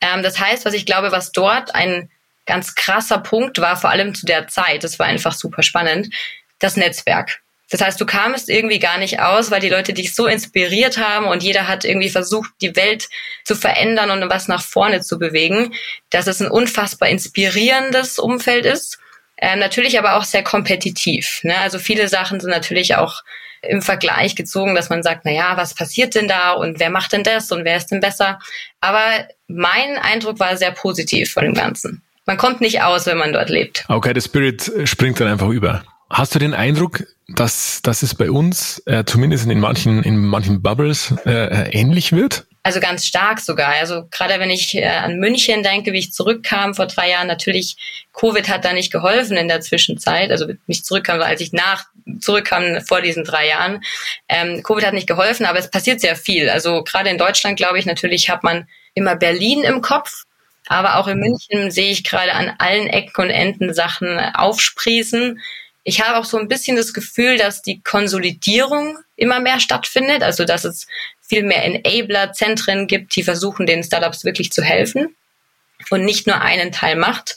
Ähm, 0.00 0.22
das 0.22 0.40
heißt, 0.40 0.64
was 0.64 0.74
ich 0.74 0.86
glaube, 0.86 1.12
was 1.12 1.32
dort 1.32 1.74
ein 1.74 2.10
ganz 2.48 2.74
krasser 2.74 3.18
Punkt 3.18 3.60
war, 3.60 3.76
vor 3.76 3.90
allem 3.90 4.14
zu 4.14 4.26
der 4.26 4.48
Zeit, 4.48 4.82
das 4.82 4.98
war 4.98 5.06
einfach 5.06 5.32
super 5.32 5.62
spannend, 5.62 6.12
das 6.58 6.76
Netzwerk. 6.76 7.40
Das 7.70 7.82
heißt, 7.82 8.00
du 8.00 8.06
kamst 8.06 8.48
irgendwie 8.48 8.78
gar 8.78 8.96
nicht 8.96 9.20
aus, 9.20 9.50
weil 9.50 9.60
die 9.60 9.68
Leute 9.68 9.92
dich 9.92 10.14
so 10.14 10.26
inspiriert 10.26 10.96
haben 10.96 11.26
und 11.26 11.42
jeder 11.42 11.68
hat 11.68 11.84
irgendwie 11.84 12.08
versucht, 12.08 12.50
die 12.62 12.74
Welt 12.74 13.08
zu 13.44 13.54
verändern 13.54 14.10
und 14.10 14.30
was 14.30 14.48
nach 14.48 14.62
vorne 14.62 15.02
zu 15.02 15.18
bewegen, 15.18 15.74
dass 16.08 16.26
es 16.26 16.40
ein 16.40 16.50
unfassbar 16.50 17.10
inspirierendes 17.10 18.18
Umfeld 18.18 18.64
ist. 18.64 18.98
Äh, 19.36 19.56
natürlich 19.56 19.98
aber 19.98 20.16
auch 20.16 20.24
sehr 20.24 20.42
kompetitiv. 20.42 21.40
Ne? 21.42 21.58
Also 21.58 21.78
viele 21.78 22.08
Sachen 22.08 22.40
sind 22.40 22.50
natürlich 22.50 22.96
auch 22.96 23.22
im 23.60 23.82
Vergleich 23.82 24.34
gezogen, 24.34 24.74
dass 24.74 24.88
man 24.88 25.02
sagt, 25.02 25.22
na 25.24 25.32
ja, 25.32 25.56
was 25.58 25.74
passiert 25.74 26.14
denn 26.14 26.28
da 26.28 26.52
und 26.52 26.80
wer 26.80 26.90
macht 26.90 27.12
denn 27.12 27.22
das 27.22 27.52
und 27.52 27.66
wer 27.66 27.76
ist 27.76 27.88
denn 27.88 28.00
besser? 28.00 28.38
Aber 28.80 29.28
mein 29.46 29.98
Eindruck 29.98 30.40
war 30.40 30.56
sehr 30.56 30.70
positiv 30.70 31.32
von 31.32 31.44
dem 31.44 31.54
Ganzen 31.54 32.02
man 32.28 32.36
kommt 32.36 32.60
nicht 32.60 32.82
aus, 32.82 33.06
wenn 33.06 33.16
man 33.16 33.32
dort 33.32 33.48
lebt. 33.48 33.86
Okay, 33.88 34.12
der 34.12 34.20
Spirit 34.20 34.70
springt 34.84 35.18
dann 35.18 35.28
einfach 35.28 35.48
über. 35.48 35.82
Hast 36.10 36.34
du 36.34 36.38
den 36.38 36.52
Eindruck, 36.52 37.04
dass, 37.26 37.80
dass 37.82 38.02
es 38.02 38.14
bei 38.14 38.30
uns, 38.30 38.82
äh, 38.84 39.04
zumindest 39.04 39.50
in 39.50 39.58
manchen, 39.58 40.02
in 40.02 40.26
manchen 40.26 40.60
Bubbles, 40.60 41.14
äh, 41.24 41.70
ähnlich 41.70 42.12
wird? 42.12 42.46
Also 42.62 42.80
ganz 42.80 43.06
stark 43.06 43.40
sogar. 43.40 43.70
Also 43.80 44.08
gerade 44.10 44.38
wenn 44.40 44.50
ich 44.50 44.76
äh, 44.76 44.84
an 44.84 45.18
München 45.18 45.62
denke, 45.62 45.94
wie 45.94 46.00
ich 46.00 46.12
zurückkam 46.12 46.74
vor 46.74 46.86
drei 46.86 47.08
Jahren, 47.10 47.28
natürlich, 47.28 47.76
Covid 48.12 48.46
hat 48.50 48.62
da 48.62 48.74
nicht 48.74 48.92
geholfen 48.92 49.38
in 49.38 49.48
der 49.48 49.62
Zwischenzeit. 49.62 50.30
Also 50.30 50.48
nicht 50.66 50.84
zurückkam, 50.84 51.22
als 51.22 51.40
ich 51.40 51.54
nach 51.54 51.86
zurückkam 52.20 52.82
vor 52.86 53.00
diesen 53.00 53.24
drei 53.24 53.48
Jahren. 53.48 53.82
Ähm, 54.28 54.62
Covid 54.62 54.84
hat 54.84 54.92
nicht 54.92 55.06
geholfen, 55.06 55.46
aber 55.46 55.58
es 55.58 55.70
passiert 55.70 56.02
sehr 56.02 56.16
viel. 56.16 56.50
Also 56.50 56.84
gerade 56.84 57.08
in 57.08 57.16
Deutschland, 57.16 57.56
glaube 57.56 57.78
ich, 57.78 57.86
natürlich 57.86 58.28
hat 58.28 58.44
man 58.44 58.68
immer 58.92 59.16
Berlin 59.16 59.62
im 59.62 59.80
Kopf 59.80 60.24
aber 60.68 60.96
auch 60.96 61.08
in 61.08 61.18
München 61.18 61.70
sehe 61.70 61.90
ich 61.90 62.04
gerade 62.04 62.32
an 62.34 62.54
allen 62.58 62.86
Ecken 62.86 63.22
und 63.22 63.30
Enden 63.30 63.74
Sachen 63.74 64.18
aufsprießen. 64.18 65.40
Ich 65.84 66.02
habe 66.02 66.18
auch 66.18 66.24
so 66.24 66.38
ein 66.38 66.48
bisschen 66.48 66.76
das 66.76 66.92
Gefühl, 66.92 67.38
dass 67.38 67.62
die 67.62 67.80
Konsolidierung 67.82 68.98
immer 69.16 69.40
mehr 69.40 69.60
stattfindet, 69.60 70.22
also 70.22 70.44
dass 70.44 70.64
es 70.64 70.86
viel 71.20 71.42
mehr 71.42 71.64
Enabler-Zentren 71.64 72.86
gibt, 72.86 73.16
die 73.16 73.22
versuchen, 73.22 73.66
den 73.66 73.82
Startups 73.82 74.24
wirklich 74.24 74.52
zu 74.52 74.62
helfen 74.62 75.16
und 75.90 76.04
nicht 76.04 76.26
nur 76.26 76.40
einen 76.40 76.72
Teil 76.72 76.96
macht. 76.96 77.36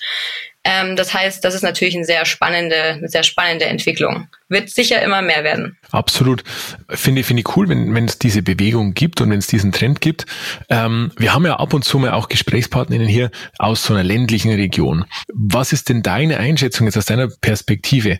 Ähm, 0.64 0.96
das 0.96 1.14
heißt, 1.14 1.44
das 1.44 1.56
ist 1.56 1.64
natürlich 1.64 1.96
eine 1.96 2.06
sehr 2.06 2.24
spannende, 2.26 2.76
eine 2.76 3.10
sehr 3.10 3.24
spannende 3.24 3.66
Entwicklung. 3.66 4.28
Wird 4.48 4.70
sicher 4.70 5.02
immer 5.02 5.22
mehr 5.22 5.44
werden. 5.44 5.78
Absolut. 5.92 6.44
Finde, 6.90 7.24
finde 7.24 7.42
ich 7.42 7.56
cool, 7.56 7.68
wenn, 7.68 7.96
wenn 7.96 8.06
es 8.06 8.20
diese 8.20 8.44
Bewegung 8.44 8.94
gibt 8.94 9.22
und 9.22 9.32
wenn 9.32 9.40
es 9.40 9.48
diesen 9.48 9.72
Trend 9.72 10.02
gibt. 10.02 10.26
Ähm, 10.70 11.12
wir 11.18 11.34
haben 11.34 11.46
ja 11.46 11.56
ab 11.56 11.74
und 11.74 11.84
zu 11.84 11.98
mal 11.98 12.12
auch 12.12 12.30
Gesprächspartnerinnen 12.30 13.08
hier 13.08 13.32
aus 13.58 13.84
so 13.84 13.94
einer 13.94 14.04
ländlichen 14.04 14.52
Region. 14.52 15.06
Was 15.34 15.74
ist 15.74 15.90
denn 15.90 16.04
deine 16.04 16.38
Einschätzung 16.38 16.86
jetzt 16.86 16.98
aus 16.98 17.06
deiner 17.06 17.28
Perspektive? 17.28 18.20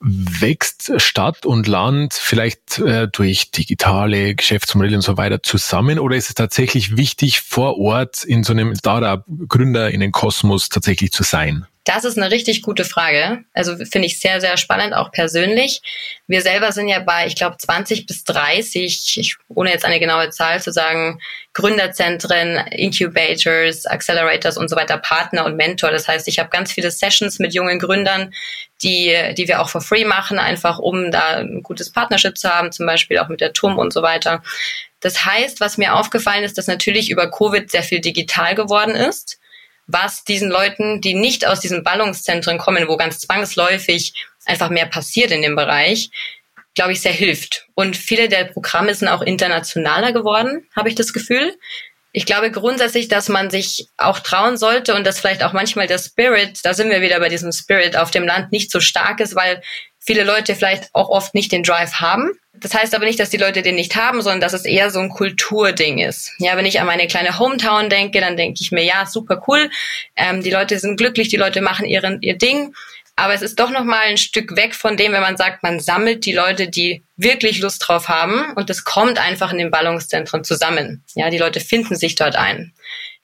Wächst 0.00 0.92
Stadt 0.98 1.46
und 1.46 1.66
Land 1.66 2.14
vielleicht 2.14 2.78
äh, 2.78 3.08
durch 3.08 3.50
digitale 3.50 4.34
Geschäftsmodelle 4.34 4.96
und 4.96 5.02
so 5.02 5.16
weiter 5.16 5.42
zusammen 5.42 5.98
oder 5.98 6.16
ist 6.16 6.28
es 6.28 6.34
tatsächlich 6.34 6.96
wichtig, 6.96 7.40
vor 7.40 7.78
Ort 7.78 8.22
in 8.24 8.44
so 8.44 8.52
einem 8.52 8.74
Startup-Gründer 8.74 9.90
in 9.90 10.00
den 10.00 10.12
Kosmos 10.12 10.68
tatsächlich 10.68 11.12
zu 11.12 11.22
sein? 11.22 11.66
Das 11.86 12.04
ist 12.04 12.18
eine 12.18 12.32
richtig 12.32 12.62
gute 12.62 12.84
Frage. 12.84 13.44
Also 13.54 13.76
finde 13.76 14.06
ich 14.06 14.18
sehr, 14.18 14.40
sehr 14.40 14.56
spannend, 14.56 14.92
auch 14.92 15.12
persönlich. 15.12 15.82
Wir 16.26 16.40
selber 16.42 16.72
sind 16.72 16.88
ja 16.88 16.98
bei, 16.98 17.28
ich 17.28 17.36
glaube, 17.36 17.58
20 17.58 18.06
bis 18.06 18.24
30, 18.24 19.18
ich, 19.18 19.36
ohne 19.46 19.70
jetzt 19.70 19.84
eine 19.84 20.00
genaue 20.00 20.30
Zahl 20.30 20.60
zu 20.60 20.72
sagen, 20.72 21.20
Gründerzentren, 21.52 22.56
Incubators, 22.72 23.86
Accelerators 23.86 24.58
und 24.58 24.68
so 24.68 24.74
weiter, 24.74 24.98
Partner 24.98 25.44
und 25.44 25.54
Mentor. 25.54 25.92
Das 25.92 26.08
heißt, 26.08 26.26
ich 26.26 26.40
habe 26.40 26.50
ganz 26.50 26.72
viele 26.72 26.90
Sessions 26.90 27.38
mit 27.38 27.54
jungen 27.54 27.78
Gründern, 27.78 28.34
die, 28.82 29.16
die 29.38 29.46
wir 29.46 29.62
auch 29.62 29.68
for 29.68 29.80
free 29.80 30.04
machen, 30.04 30.40
einfach 30.40 30.80
um 30.80 31.12
da 31.12 31.36
ein 31.36 31.62
gutes 31.62 31.92
Partnership 31.92 32.36
zu 32.36 32.50
haben, 32.52 32.72
zum 32.72 32.86
Beispiel 32.86 33.20
auch 33.20 33.28
mit 33.28 33.40
der 33.40 33.52
TUM 33.52 33.78
und 33.78 33.92
so 33.92 34.02
weiter. 34.02 34.42
Das 34.98 35.24
heißt, 35.24 35.60
was 35.60 35.78
mir 35.78 35.94
aufgefallen 35.94 36.42
ist, 36.42 36.58
dass 36.58 36.66
natürlich 36.66 37.10
über 37.10 37.30
Covid 37.30 37.70
sehr 37.70 37.84
viel 37.84 38.00
digital 38.00 38.56
geworden 38.56 38.96
ist 38.96 39.38
was 39.86 40.24
diesen 40.24 40.50
Leuten, 40.50 41.00
die 41.00 41.14
nicht 41.14 41.46
aus 41.46 41.60
diesen 41.60 41.84
Ballungszentren 41.84 42.58
kommen, 42.58 42.88
wo 42.88 42.96
ganz 42.96 43.20
zwangsläufig 43.20 44.14
einfach 44.44 44.70
mehr 44.70 44.86
passiert 44.86 45.30
in 45.30 45.42
dem 45.42 45.56
Bereich, 45.56 46.10
glaube 46.74 46.92
ich, 46.92 47.00
sehr 47.00 47.12
hilft. 47.12 47.66
Und 47.74 47.96
viele 47.96 48.28
der 48.28 48.44
Programme 48.44 48.94
sind 48.94 49.08
auch 49.08 49.22
internationaler 49.22 50.12
geworden, 50.12 50.68
habe 50.74 50.88
ich 50.88 50.94
das 50.94 51.12
Gefühl. 51.12 51.56
Ich 52.12 52.26
glaube 52.26 52.50
grundsätzlich, 52.50 53.08
dass 53.08 53.28
man 53.28 53.50
sich 53.50 53.88
auch 53.96 54.20
trauen 54.20 54.56
sollte 54.56 54.94
und 54.94 55.06
dass 55.06 55.20
vielleicht 55.20 55.42
auch 55.42 55.52
manchmal 55.52 55.86
der 55.86 55.98
Spirit, 55.98 56.60
da 56.64 56.72
sind 56.72 56.90
wir 56.90 57.02
wieder 57.02 57.20
bei 57.20 57.28
diesem 57.28 57.52
Spirit 57.52 57.96
auf 57.96 58.10
dem 58.10 58.26
Land 58.26 58.52
nicht 58.52 58.70
so 58.70 58.80
stark 58.80 59.20
ist, 59.20 59.34
weil 59.34 59.62
viele 60.06 60.24
Leute 60.24 60.54
vielleicht 60.54 60.88
auch 60.94 61.08
oft 61.08 61.34
nicht 61.34 61.52
den 61.52 61.62
Drive 61.62 61.94
haben. 61.94 62.30
Das 62.54 62.72
heißt 62.72 62.94
aber 62.94 63.04
nicht, 63.04 63.20
dass 63.20 63.28
die 63.28 63.36
Leute 63.36 63.60
den 63.60 63.74
nicht 63.74 63.96
haben, 63.96 64.22
sondern 64.22 64.40
dass 64.40 64.54
es 64.54 64.64
eher 64.64 64.90
so 64.90 65.00
ein 65.00 65.10
Kulturding 65.10 65.98
ist. 65.98 66.32
Ja, 66.38 66.56
wenn 66.56 66.64
ich 66.64 66.80
an 66.80 66.86
meine 66.86 67.06
kleine 67.06 67.38
Hometown 67.38 67.90
denke, 67.90 68.20
dann 68.20 68.36
denke 68.36 68.60
ich 68.62 68.72
mir, 68.72 68.84
ja, 68.84 69.04
super 69.04 69.42
cool. 69.46 69.70
Ähm, 70.14 70.42
die 70.42 70.50
Leute 70.50 70.78
sind 70.78 70.96
glücklich, 70.96 71.28
die 71.28 71.36
Leute 71.36 71.60
machen 71.60 71.84
ihren, 71.84 72.22
ihr 72.22 72.38
Ding. 72.38 72.74
Aber 73.16 73.32
es 73.34 73.42
ist 73.42 73.58
doch 73.58 73.70
noch 73.70 73.84
mal 73.84 74.02
ein 74.02 74.18
Stück 74.18 74.56
weg 74.56 74.74
von 74.74 74.96
dem, 74.96 75.12
wenn 75.12 75.22
man 75.22 75.38
sagt, 75.38 75.62
man 75.62 75.80
sammelt 75.80 76.26
die 76.26 76.34
Leute, 76.34 76.68
die 76.68 77.02
wirklich 77.16 77.60
Lust 77.60 77.82
drauf 77.86 78.08
haben 78.08 78.52
und 78.56 78.68
es 78.68 78.84
kommt 78.84 79.18
einfach 79.18 79.52
in 79.52 79.58
den 79.58 79.70
Ballungszentren 79.70 80.44
zusammen. 80.44 81.02
Ja, 81.14 81.30
die 81.30 81.38
Leute 81.38 81.60
finden 81.60 81.96
sich 81.96 82.14
dort 82.14 82.36
ein. 82.36 82.74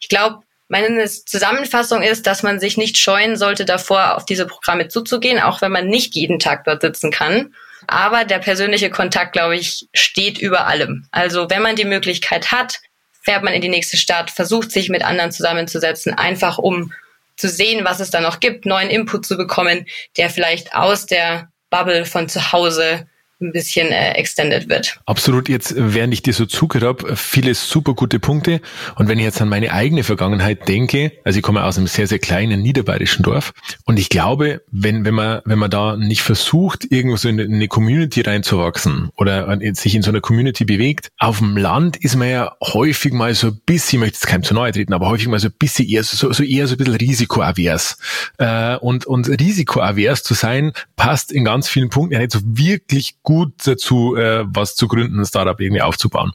Ich 0.00 0.08
glaube, 0.08 0.40
meine 0.72 1.06
Zusammenfassung 1.06 2.02
ist, 2.02 2.26
dass 2.26 2.42
man 2.42 2.58
sich 2.58 2.78
nicht 2.78 2.96
scheuen 2.96 3.36
sollte, 3.36 3.66
davor 3.66 4.16
auf 4.16 4.24
diese 4.24 4.46
Programme 4.46 4.88
zuzugehen, 4.88 5.38
auch 5.38 5.60
wenn 5.60 5.70
man 5.70 5.86
nicht 5.86 6.14
jeden 6.14 6.38
Tag 6.38 6.64
dort 6.64 6.80
sitzen 6.80 7.10
kann. 7.10 7.54
Aber 7.86 8.24
der 8.24 8.38
persönliche 8.38 8.88
Kontakt, 8.88 9.34
glaube 9.34 9.54
ich, 9.54 9.86
steht 9.92 10.38
über 10.38 10.66
allem. 10.66 11.06
Also 11.10 11.50
wenn 11.50 11.60
man 11.60 11.76
die 11.76 11.84
Möglichkeit 11.84 12.52
hat, 12.52 12.80
fährt 13.20 13.44
man 13.44 13.52
in 13.52 13.60
die 13.60 13.68
nächste 13.68 13.98
Stadt, 13.98 14.30
versucht 14.30 14.72
sich 14.72 14.88
mit 14.88 15.04
anderen 15.04 15.30
zusammenzusetzen, 15.30 16.14
einfach 16.14 16.56
um 16.56 16.90
zu 17.36 17.50
sehen, 17.50 17.84
was 17.84 18.00
es 18.00 18.08
da 18.08 18.22
noch 18.22 18.40
gibt, 18.40 18.64
neuen 18.64 18.88
Input 18.88 19.26
zu 19.26 19.36
bekommen, 19.36 19.84
der 20.16 20.30
vielleicht 20.30 20.74
aus 20.74 21.04
der 21.04 21.50
Bubble 21.68 22.06
von 22.06 22.30
zu 22.30 22.50
Hause 22.50 23.06
ein 23.42 23.52
bisschen 23.52 23.88
äh, 23.88 24.12
extended 24.12 24.68
wird. 24.68 25.00
Absolut. 25.06 25.48
Jetzt, 25.48 25.74
während 25.76 26.14
ich 26.14 26.22
dir 26.22 26.32
so 26.32 26.46
zugehört 26.46 27.00
habe, 27.00 27.16
viele 27.16 27.54
super 27.54 27.94
gute 27.94 28.18
Punkte. 28.18 28.60
Und 28.96 29.08
wenn 29.08 29.18
ich 29.18 29.24
jetzt 29.24 29.40
an 29.42 29.48
meine 29.48 29.72
eigene 29.72 30.04
Vergangenheit 30.04 30.68
denke, 30.68 31.12
also 31.24 31.38
ich 31.38 31.42
komme 31.42 31.64
aus 31.64 31.76
einem 31.76 31.88
sehr, 31.88 32.06
sehr 32.06 32.18
kleinen 32.18 32.62
niederbayerischen 32.62 33.22
Dorf. 33.22 33.52
Und 33.84 33.98
ich 33.98 34.08
glaube, 34.08 34.62
wenn, 34.70 35.04
wenn 35.04 35.14
man, 35.14 35.40
wenn 35.44 35.58
man 35.58 35.70
da 35.70 35.96
nicht 35.96 36.22
versucht, 36.22 36.90
irgendwo 36.90 37.16
so 37.16 37.28
in 37.28 37.40
eine 37.40 37.68
Community 37.68 38.20
reinzuwachsen 38.20 39.10
oder 39.16 39.58
sich 39.74 39.94
in 39.94 40.02
so 40.02 40.10
einer 40.10 40.20
Community 40.20 40.64
bewegt, 40.64 41.08
auf 41.18 41.38
dem 41.38 41.56
Land 41.56 41.96
ist 41.96 42.16
man 42.16 42.30
ja 42.30 42.56
häufig 42.62 43.12
mal 43.12 43.34
so 43.34 43.48
ein 43.48 43.60
bisschen, 43.66 43.98
ich 43.98 44.00
möchte 44.00 44.16
jetzt 44.16 44.26
keinem 44.26 44.44
zu 44.44 44.54
nahe 44.54 44.72
treten, 44.72 44.92
aber 44.92 45.08
häufig 45.08 45.28
mal 45.28 45.40
so 45.40 45.48
ein 45.48 45.54
bisschen 45.58 45.88
eher 45.88 46.04
so, 46.04 46.32
so 46.32 46.42
eher 46.42 46.66
so 46.66 46.74
ein 46.74 46.78
bisschen 46.78 46.94
risikoavers. 46.94 47.98
Äh, 48.38 48.76
und, 48.76 49.06
und 49.06 49.28
risikoavers 49.28 50.22
zu 50.22 50.34
sein, 50.34 50.72
passt 50.96 51.32
in 51.32 51.44
ganz 51.44 51.68
vielen 51.68 51.90
Punkten 51.90 52.14
ja 52.14 52.20
nicht 52.20 52.32
so 52.32 52.40
wirklich 52.44 53.16
gut 53.22 53.31
gut 53.32 53.54
dazu, 53.64 54.14
äh, 54.16 54.44
was 54.46 54.74
zu 54.74 54.88
gründen, 54.88 55.18
ein 55.18 55.24
Startup 55.24 55.58
irgendwie 55.58 55.80
aufzubauen. 55.80 56.32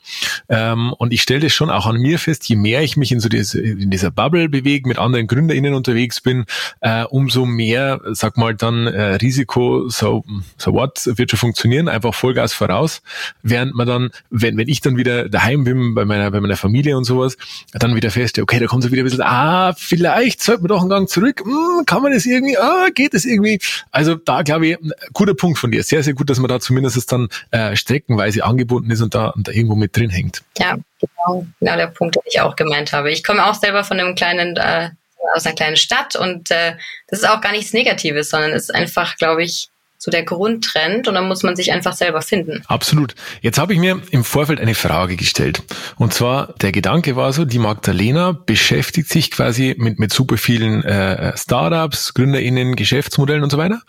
Ähm, 0.49 0.93
und 0.93 1.13
ich 1.13 1.21
stelle 1.21 1.41
das 1.41 1.53
schon 1.53 1.69
auch 1.69 1.85
an 1.85 1.97
mir 1.97 2.17
fest, 2.17 2.49
je 2.49 2.55
mehr 2.55 2.81
ich 2.81 2.97
mich 2.97 3.11
in 3.11 3.19
so 3.19 3.29
diese, 3.29 3.61
in 3.61 3.91
dieser 3.91 4.09
Bubble 4.09 4.49
bewege, 4.49 4.87
mit 4.87 4.97
anderen 4.97 5.27
GründerInnen 5.27 5.75
unterwegs 5.75 6.21
bin, 6.21 6.45
äh, 6.81 7.03
umso 7.03 7.45
mehr, 7.45 8.01
sag 8.13 8.37
mal 8.37 8.55
dann, 8.55 8.87
äh, 8.87 9.15
Risiko, 9.15 9.89
so, 9.89 10.23
so 10.57 10.73
what, 10.73 11.01
wird 11.05 11.29
schon 11.29 11.37
funktionieren, 11.37 11.87
einfach 11.87 12.15
Vollgas 12.15 12.53
voraus. 12.53 13.03
Während 13.43 13.75
man 13.75 13.85
dann, 13.87 14.09
wenn, 14.31 14.57
wenn 14.57 14.67
ich 14.67 14.81
dann 14.81 14.97
wieder 14.97 15.29
daheim 15.29 15.65
bin, 15.65 15.93
bei 15.93 16.05
meiner, 16.05 16.31
bei 16.31 16.41
meiner 16.41 16.57
Familie 16.57 16.97
und 16.97 17.03
sowas, 17.03 17.37
dann 17.73 17.95
wieder 17.95 18.09
fest, 18.09 18.39
okay, 18.39 18.59
da 18.59 18.65
kommt 18.65 18.81
so 18.81 18.91
wieder 18.91 19.03
ein 19.03 19.05
bisschen, 19.05 19.21
ah, 19.21 19.73
vielleicht 19.77 20.41
sollte 20.41 20.63
man 20.63 20.69
doch 20.69 20.81
einen 20.81 20.89
Gang 20.89 21.07
zurück, 21.07 21.43
hm, 21.43 21.85
kann 21.85 22.01
man 22.01 22.11
das 22.11 22.25
irgendwie, 22.25 22.57
ah, 22.57 22.87
geht 22.93 23.13
das 23.13 23.25
irgendwie? 23.25 23.59
Also 23.91 24.15
da 24.15 24.41
glaube 24.41 24.67
ich, 24.67 24.77
guter 25.13 25.35
Punkt 25.35 25.59
von 25.59 25.69
dir. 25.69 25.83
Sehr, 25.83 26.01
sehr 26.01 26.13
gut, 26.13 26.29
dass 26.29 26.39
man 26.39 26.49
da 26.49 26.59
zumindest 26.59 26.86
dass 26.87 26.95
es 26.95 27.05
dann 27.05 27.29
äh, 27.51 27.75
streckenweise 27.75 28.43
angebunden 28.43 28.89
ist 28.91 29.01
und 29.01 29.13
da, 29.13 29.27
und 29.29 29.47
da 29.47 29.51
irgendwo 29.51 29.75
mit 29.75 29.95
drin 29.95 30.09
hängt. 30.09 30.41
Ja, 30.57 30.77
genau, 30.99 31.45
genau 31.59 31.75
der 31.75 31.87
Punkt, 31.87 32.15
den 32.15 32.23
ich 32.25 32.41
auch 32.41 32.55
gemeint 32.55 32.93
habe. 32.93 33.11
Ich 33.11 33.23
komme 33.23 33.45
auch 33.45 33.55
selber 33.55 33.83
von 33.83 33.99
einem 33.99 34.15
kleinen, 34.15 34.57
äh, 34.57 34.89
aus 35.35 35.45
einer 35.45 35.55
kleinen 35.55 35.77
Stadt 35.77 36.15
und 36.15 36.51
äh, 36.51 36.73
das 37.07 37.19
ist 37.19 37.29
auch 37.29 37.41
gar 37.41 37.51
nichts 37.51 37.73
Negatives, 37.73 38.29
sondern 38.29 38.51
es 38.51 38.63
ist 38.63 38.75
einfach, 38.75 39.17
glaube 39.17 39.43
ich, 39.43 39.69
so 39.97 40.11
der 40.11 40.23
Grundtrend 40.23 41.07
und 41.07 41.15
dann 41.15 41.27
muss 41.27 41.43
man 41.43 41.55
sich 41.55 41.71
einfach 41.71 41.93
selber 41.93 42.21
finden. 42.21 42.63
Absolut. 42.67 43.15
Jetzt 43.41 43.57
habe 43.57 43.73
ich 43.73 43.79
mir 43.79 44.01
im 44.11 44.23
Vorfeld 44.23 44.59
eine 44.59 44.75
Frage 44.75 45.15
gestellt. 45.15 45.63
Und 45.97 46.13
zwar, 46.13 46.53
der 46.61 46.71
Gedanke 46.71 47.15
war 47.15 47.33
so, 47.33 47.45
die 47.45 47.59
Magdalena 47.59 48.31
beschäftigt 48.31 49.09
sich 49.09 49.31
quasi 49.31 49.75
mit, 49.77 49.97
mit 49.97 50.13
super 50.13 50.37
vielen 50.37 50.83
äh, 50.83 51.35
Startups, 51.35 52.13
GründerInnen, 52.13 52.75
Geschäftsmodellen 52.75 53.43
und 53.43 53.49
so 53.49 53.57
weiter 53.57 53.81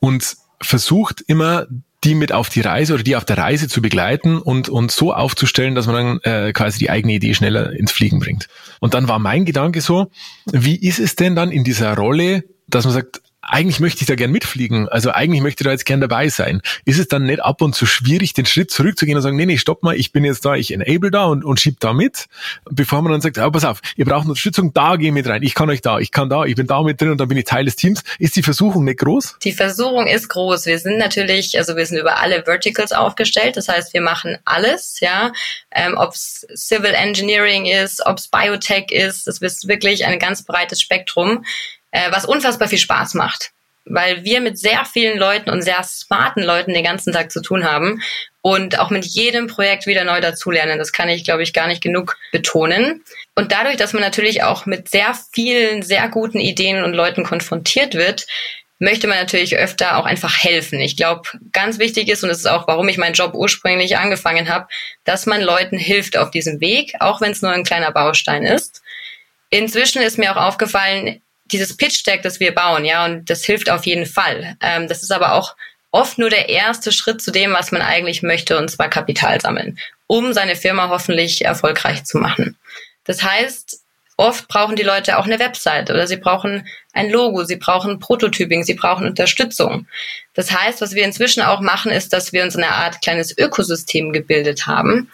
und 0.00 0.36
versucht 0.60 1.22
immer 1.26 1.66
die 2.04 2.14
mit 2.14 2.32
auf 2.32 2.48
die 2.48 2.60
Reise 2.60 2.94
oder 2.94 3.02
die 3.02 3.16
auf 3.16 3.24
der 3.24 3.38
Reise 3.38 3.68
zu 3.68 3.80
begleiten 3.80 4.38
und, 4.38 4.68
und 4.68 4.90
so 4.90 5.12
aufzustellen, 5.12 5.74
dass 5.74 5.86
man 5.86 6.20
dann 6.22 6.32
äh, 6.32 6.52
quasi 6.52 6.78
die 6.78 6.90
eigene 6.90 7.14
Idee 7.14 7.34
schneller 7.34 7.72
ins 7.72 7.92
Fliegen 7.92 8.18
bringt. 8.18 8.48
Und 8.80 8.94
dann 8.94 9.08
war 9.08 9.18
mein 9.18 9.44
Gedanke 9.44 9.80
so, 9.80 10.10
wie 10.46 10.76
ist 10.76 10.98
es 10.98 11.16
denn 11.16 11.34
dann 11.34 11.50
in 11.50 11.64
dieser 11.64 11.96
Rolle, 11.96 12.44
dass 12.68 12.84
man 12.84 12.94
sagt, 12.94 13.22
eigentlich 13.48 13.80
möchte 13.80 14.02
ich 14.02 14.06
da 14.06 14.14
gern 14.14 14.30
mitfliegen. 14.30 14.88
Also 14.88 15.10
eigentlich 15.10 15.42
möchte 15.42 15.62
ich 15.62 15.66
da 15.66 15.72
jetzt 15.72 15.84
gern 15.84 16.00
dabei 16.00 16.28
sein. 16.28 16.60
Ist 16.84 16.98
es 16.98 17.08
dann 17.08 17.24
nicht 17.24 17.42
ab 17.42 17.62
und 17.62 17.74
zu 17.74 17.86
schwierig, 17.86 18.32
den 18.32 18.46
Schritt 18.46 18.70
zurückzugehen 18.70 19.16
und 19.16 19.22
sagen, 19.22 19.36
nee, 19.36 19.46
nee, 19.46 19.58
stopp 19.58 19.82
mal, 19.82 19.96
ich 19.96 20.12
bin 20.12 20.24
jetzt 20.24 20.44
da, 20.44 20.54
ich 20.54 20.72
enable 20.72 21.10
da 21.10 21.24
und, 21.24 21.44
und 21.44 21.60
schieb 21.60 21.80
da 21.80 21.92
mit, 21.92 22.26
bevor 22.70 23.02
man 23.02 23.12
dann 23.12 23.20
sagt, 23.20 23.38
oh, 23.38 23.50
pass 23.50 23.64
auf, 23.64 23.80
ihr 23.96 24.04
braucht 24.04 24.26
Unterstützung, 24.26 24.72
da 24.72 24.96
geh 24.96 25.10
mit 25.10 25.26
rein, 25.26 25.42
ich 25.42 25.54
kann 25.54 25.68
euch 25.70 25.80
da, 25.80 25.98
ich 25.98 26.10
kann 26.10 26.28
da, 26.28 26.44
ich 26.44 26.54
bin 26.54 26.66
da 26.66 26.82
mit 26.82 27.00
drin 27.00 27.10
und 27.10 27.18
dann 27.18 27.28
bin 27.28 27.38
ich 27.38 27.44
Teil 27.44 27.64
des 27.64 27.76
Teams. 27.76 28.02
Ist 28.18 28.36
die 28.36 28.42
Versuchung 28.42 28.84
nicht 28.84 29.00
groß? 29.00 29.36
Die 29.42 29.52
Versuchung 29.52 30.06
ist 30.06 30.28
groß. 30.28 30.66
Wir 30.66 30.78
sind 30.78 30.98
natürlich, 30.98 31.58
also 31.58 31.76
wir 31.76 31.86
sind 31.86 31.98
über 31.98 32.20
alle 32.20 32.44
Verticals 32.44 32.92
aufgestellt. 32.92 33.56
Das 33.56 33.68
heißt, 33.68 33.94
wir 33.94 34.00
machen 34.00 34.38
alles, 34.44 35.00
ja. 35.00 35.32
Ähm, 35.70 35.94
ob 35.96 36.12
es 36.12 36.46
Civil 36.54 36.94
Engineering 36.94 37.66
ist, 37.66 38.04
ob 38.06 38.18
es 38.18 38.28
Biotech 38.28 38.90
ist, 38.90 39.26
das 39.26 39.38
ist 39.38 39.68
wirklich 39.68 40.06
ein 40.06 40.18
ganz 40.18 40.42
breites 40.44 40.80
Spektrum 40.80 41.44
äh, 41.94 42.10
was 42.10 42.24
unfassbar 42.24 42.68
viel 42.68 42.78
Spaß 42.78 43.14
macht. 43.14 43.52
Weil 43.86 44.24
wir 44.24 44.40
mit 44.40 44.58
sehr 44.58 44.84
vielen 44.84 45.18
Leuten 45.18 45.50
und 45.50 45.62
sehr 45.62 45.82
smarten 45.84 46.42
Leuten 46.42 46.74
den 46.74 46.84
ganzen 46.84 47.12
Tag 47.12 47.30
zu 47.30 47.40
tun 47.40 47.64
haben 47.64 48.02
und 48.40 48.78
auch 48.78 48.90
mit 48.90 49.04
jedem 49.04 49.46
Projekt 49.46 49.86
wieder 49.86 50.04
neu 50.04 50.20
dazulernen. 50.20 50.78
Das 50.78 50.92
kann 50.92 51.08
ich, 51.08 51.22
glaube 51.22 51.42
ich, 51.42 51.52
gar 51.52 51.66
nicht 51.66 51.82
genug 51.82 52.16
betonen. 52.32 53.04
Und 53.34 53.52
dadurch, 53.52 53.76
dass 53.76 53.92
man 53.92 54.02
natürlich 54.02 54.42
auch 54.42 54.66
mit 54.66 54.88
sehr 54.88 55.14
vielen, 55.32 55.82
sehr 55.82 56.08
guten 56.08 56.40
Ideen 56.40 56.82
und 56.82 56.94
Leuten 56.94 57.24
konfrontiert 57.24 57.94
wird, 57.94 58.26
möchte 58.78 59.06
man 59.06 59.18
natürlich 59.18 59.56
öfter 59.56 59.98
auch 59.98 60.04
einfach 60.04 60.42
helfen. 60.42 60.80
Ich 60.80 60.96
glaube, 60.96 61.28
ganz 61.52 61.78
wichtig 61.78 62.08
ist, 62.08 62.22
und 62.22 62.30
das 62.30 62.38
ist 62.38 62.46
auch, 62.46 62.66
warum 62.66 62.88
ich 62.88 62.98
meinen 62.98 63.14
Job 63.14 63.34
ursprünglich 63.34 63.98
angefangen 63.98 64.48
habe, 64.48 64.66
dass 65.04 65.26
man 65.26 65.42
Leuten 65.42 65.78
hilft 65.78 66.16
auf 66.16 66.30
diesem 66.30 66.60
Weg, 66.60 66.94
auch 67.00 67.20
wenn 67.20 67.32
es 67.32 67.42
nur 67.42 67.52
ein 67.52 67.64
kleiner 67.64 67.92
Baustein 67.92 68.44
ist. 68.44 68.82
Inzwischen 69.50 70.02
ist 70.02 70.18
mir 70.18 70.32
auch 70.32 70.42
aufgefallen, 70.42 71.20
dieses 71.46 71.76
Pitch-Deck, 71.76 72.22
das 72.22 72.40
wir 72.40 72.54
bauen, 72.54 72.84
ja, 72.84 73.04
und 73.04 73.28
das 73.28 73.44
hilft 73.44 73.70
auf 73.70 73.86
jeden 73.86 74.06
Fall. 74.06 74.56
Ähm, 74.60 74.88
das 74.88 75.02
ist 75.02 75.12
aber 75.12 75.34
auch 75.34 75.54
oft 75.90 76.18
nur 76.18 76.30
der 76.30 76.48
erste 76.48 76.90
Schritt 76.90 77.22
zu 77.22 77.30
dem, 77.30 77.52
was 77.52 77.70
man 77.70 77.82
eigentlich 77.82 78.22
möchte, 78.22 78.58
und 78.58 78.70
zwar 78.70 78.88
Kapital 78.88 79.40
sammeln, 79.40 79.78
um 80.06 80.32
seine 80.32 80.56
Firma 80.56 80.88
hoffentlich 80.88 81.44
erfolgreich 81.44 82.04
zu 82.04 82.18
machen. 82.18 82.56
Das 83.04 83.22
heißt, 83.22 83.80
oft 84.16 84.48
brauchen 84.48 84.76
die 84.76 84.82
Leute 84.82 85.18
auch 85.18 85.24
eine 85.24 85.38
Website 85.38 85.90
oder 85.90 86.06
sie 86.06 86.16
brauchen 86.16 86.66
ein 86.92 87.10
Logo, 87.10 87.44
sie 87.44 87.56
brauchen 87.56 88.00
Prototyping, 88.00 88.64
sie 88.64 88.74
brauchen 88.74 89.06
Unterstützung. 89.06 89.86
Das 90.34 90.50
heißt, 90.50 90.80
was 90.80 90.94
wir 90.94 91.04
inzwischen 91.04 91.42
auch 91.42 91.60
machen, 91.60 91.92
ist, 91.92 92.12
dass 92.12 92.32
wir 92.32 92.42
uns 92.42 92.56
eine 92.56 92.70
Art 92.70 93.02
kleines 93.02 93.36
Ökosystem 93.36 94.12
gebildet 94.12 94.66
haben, 94.66 95.10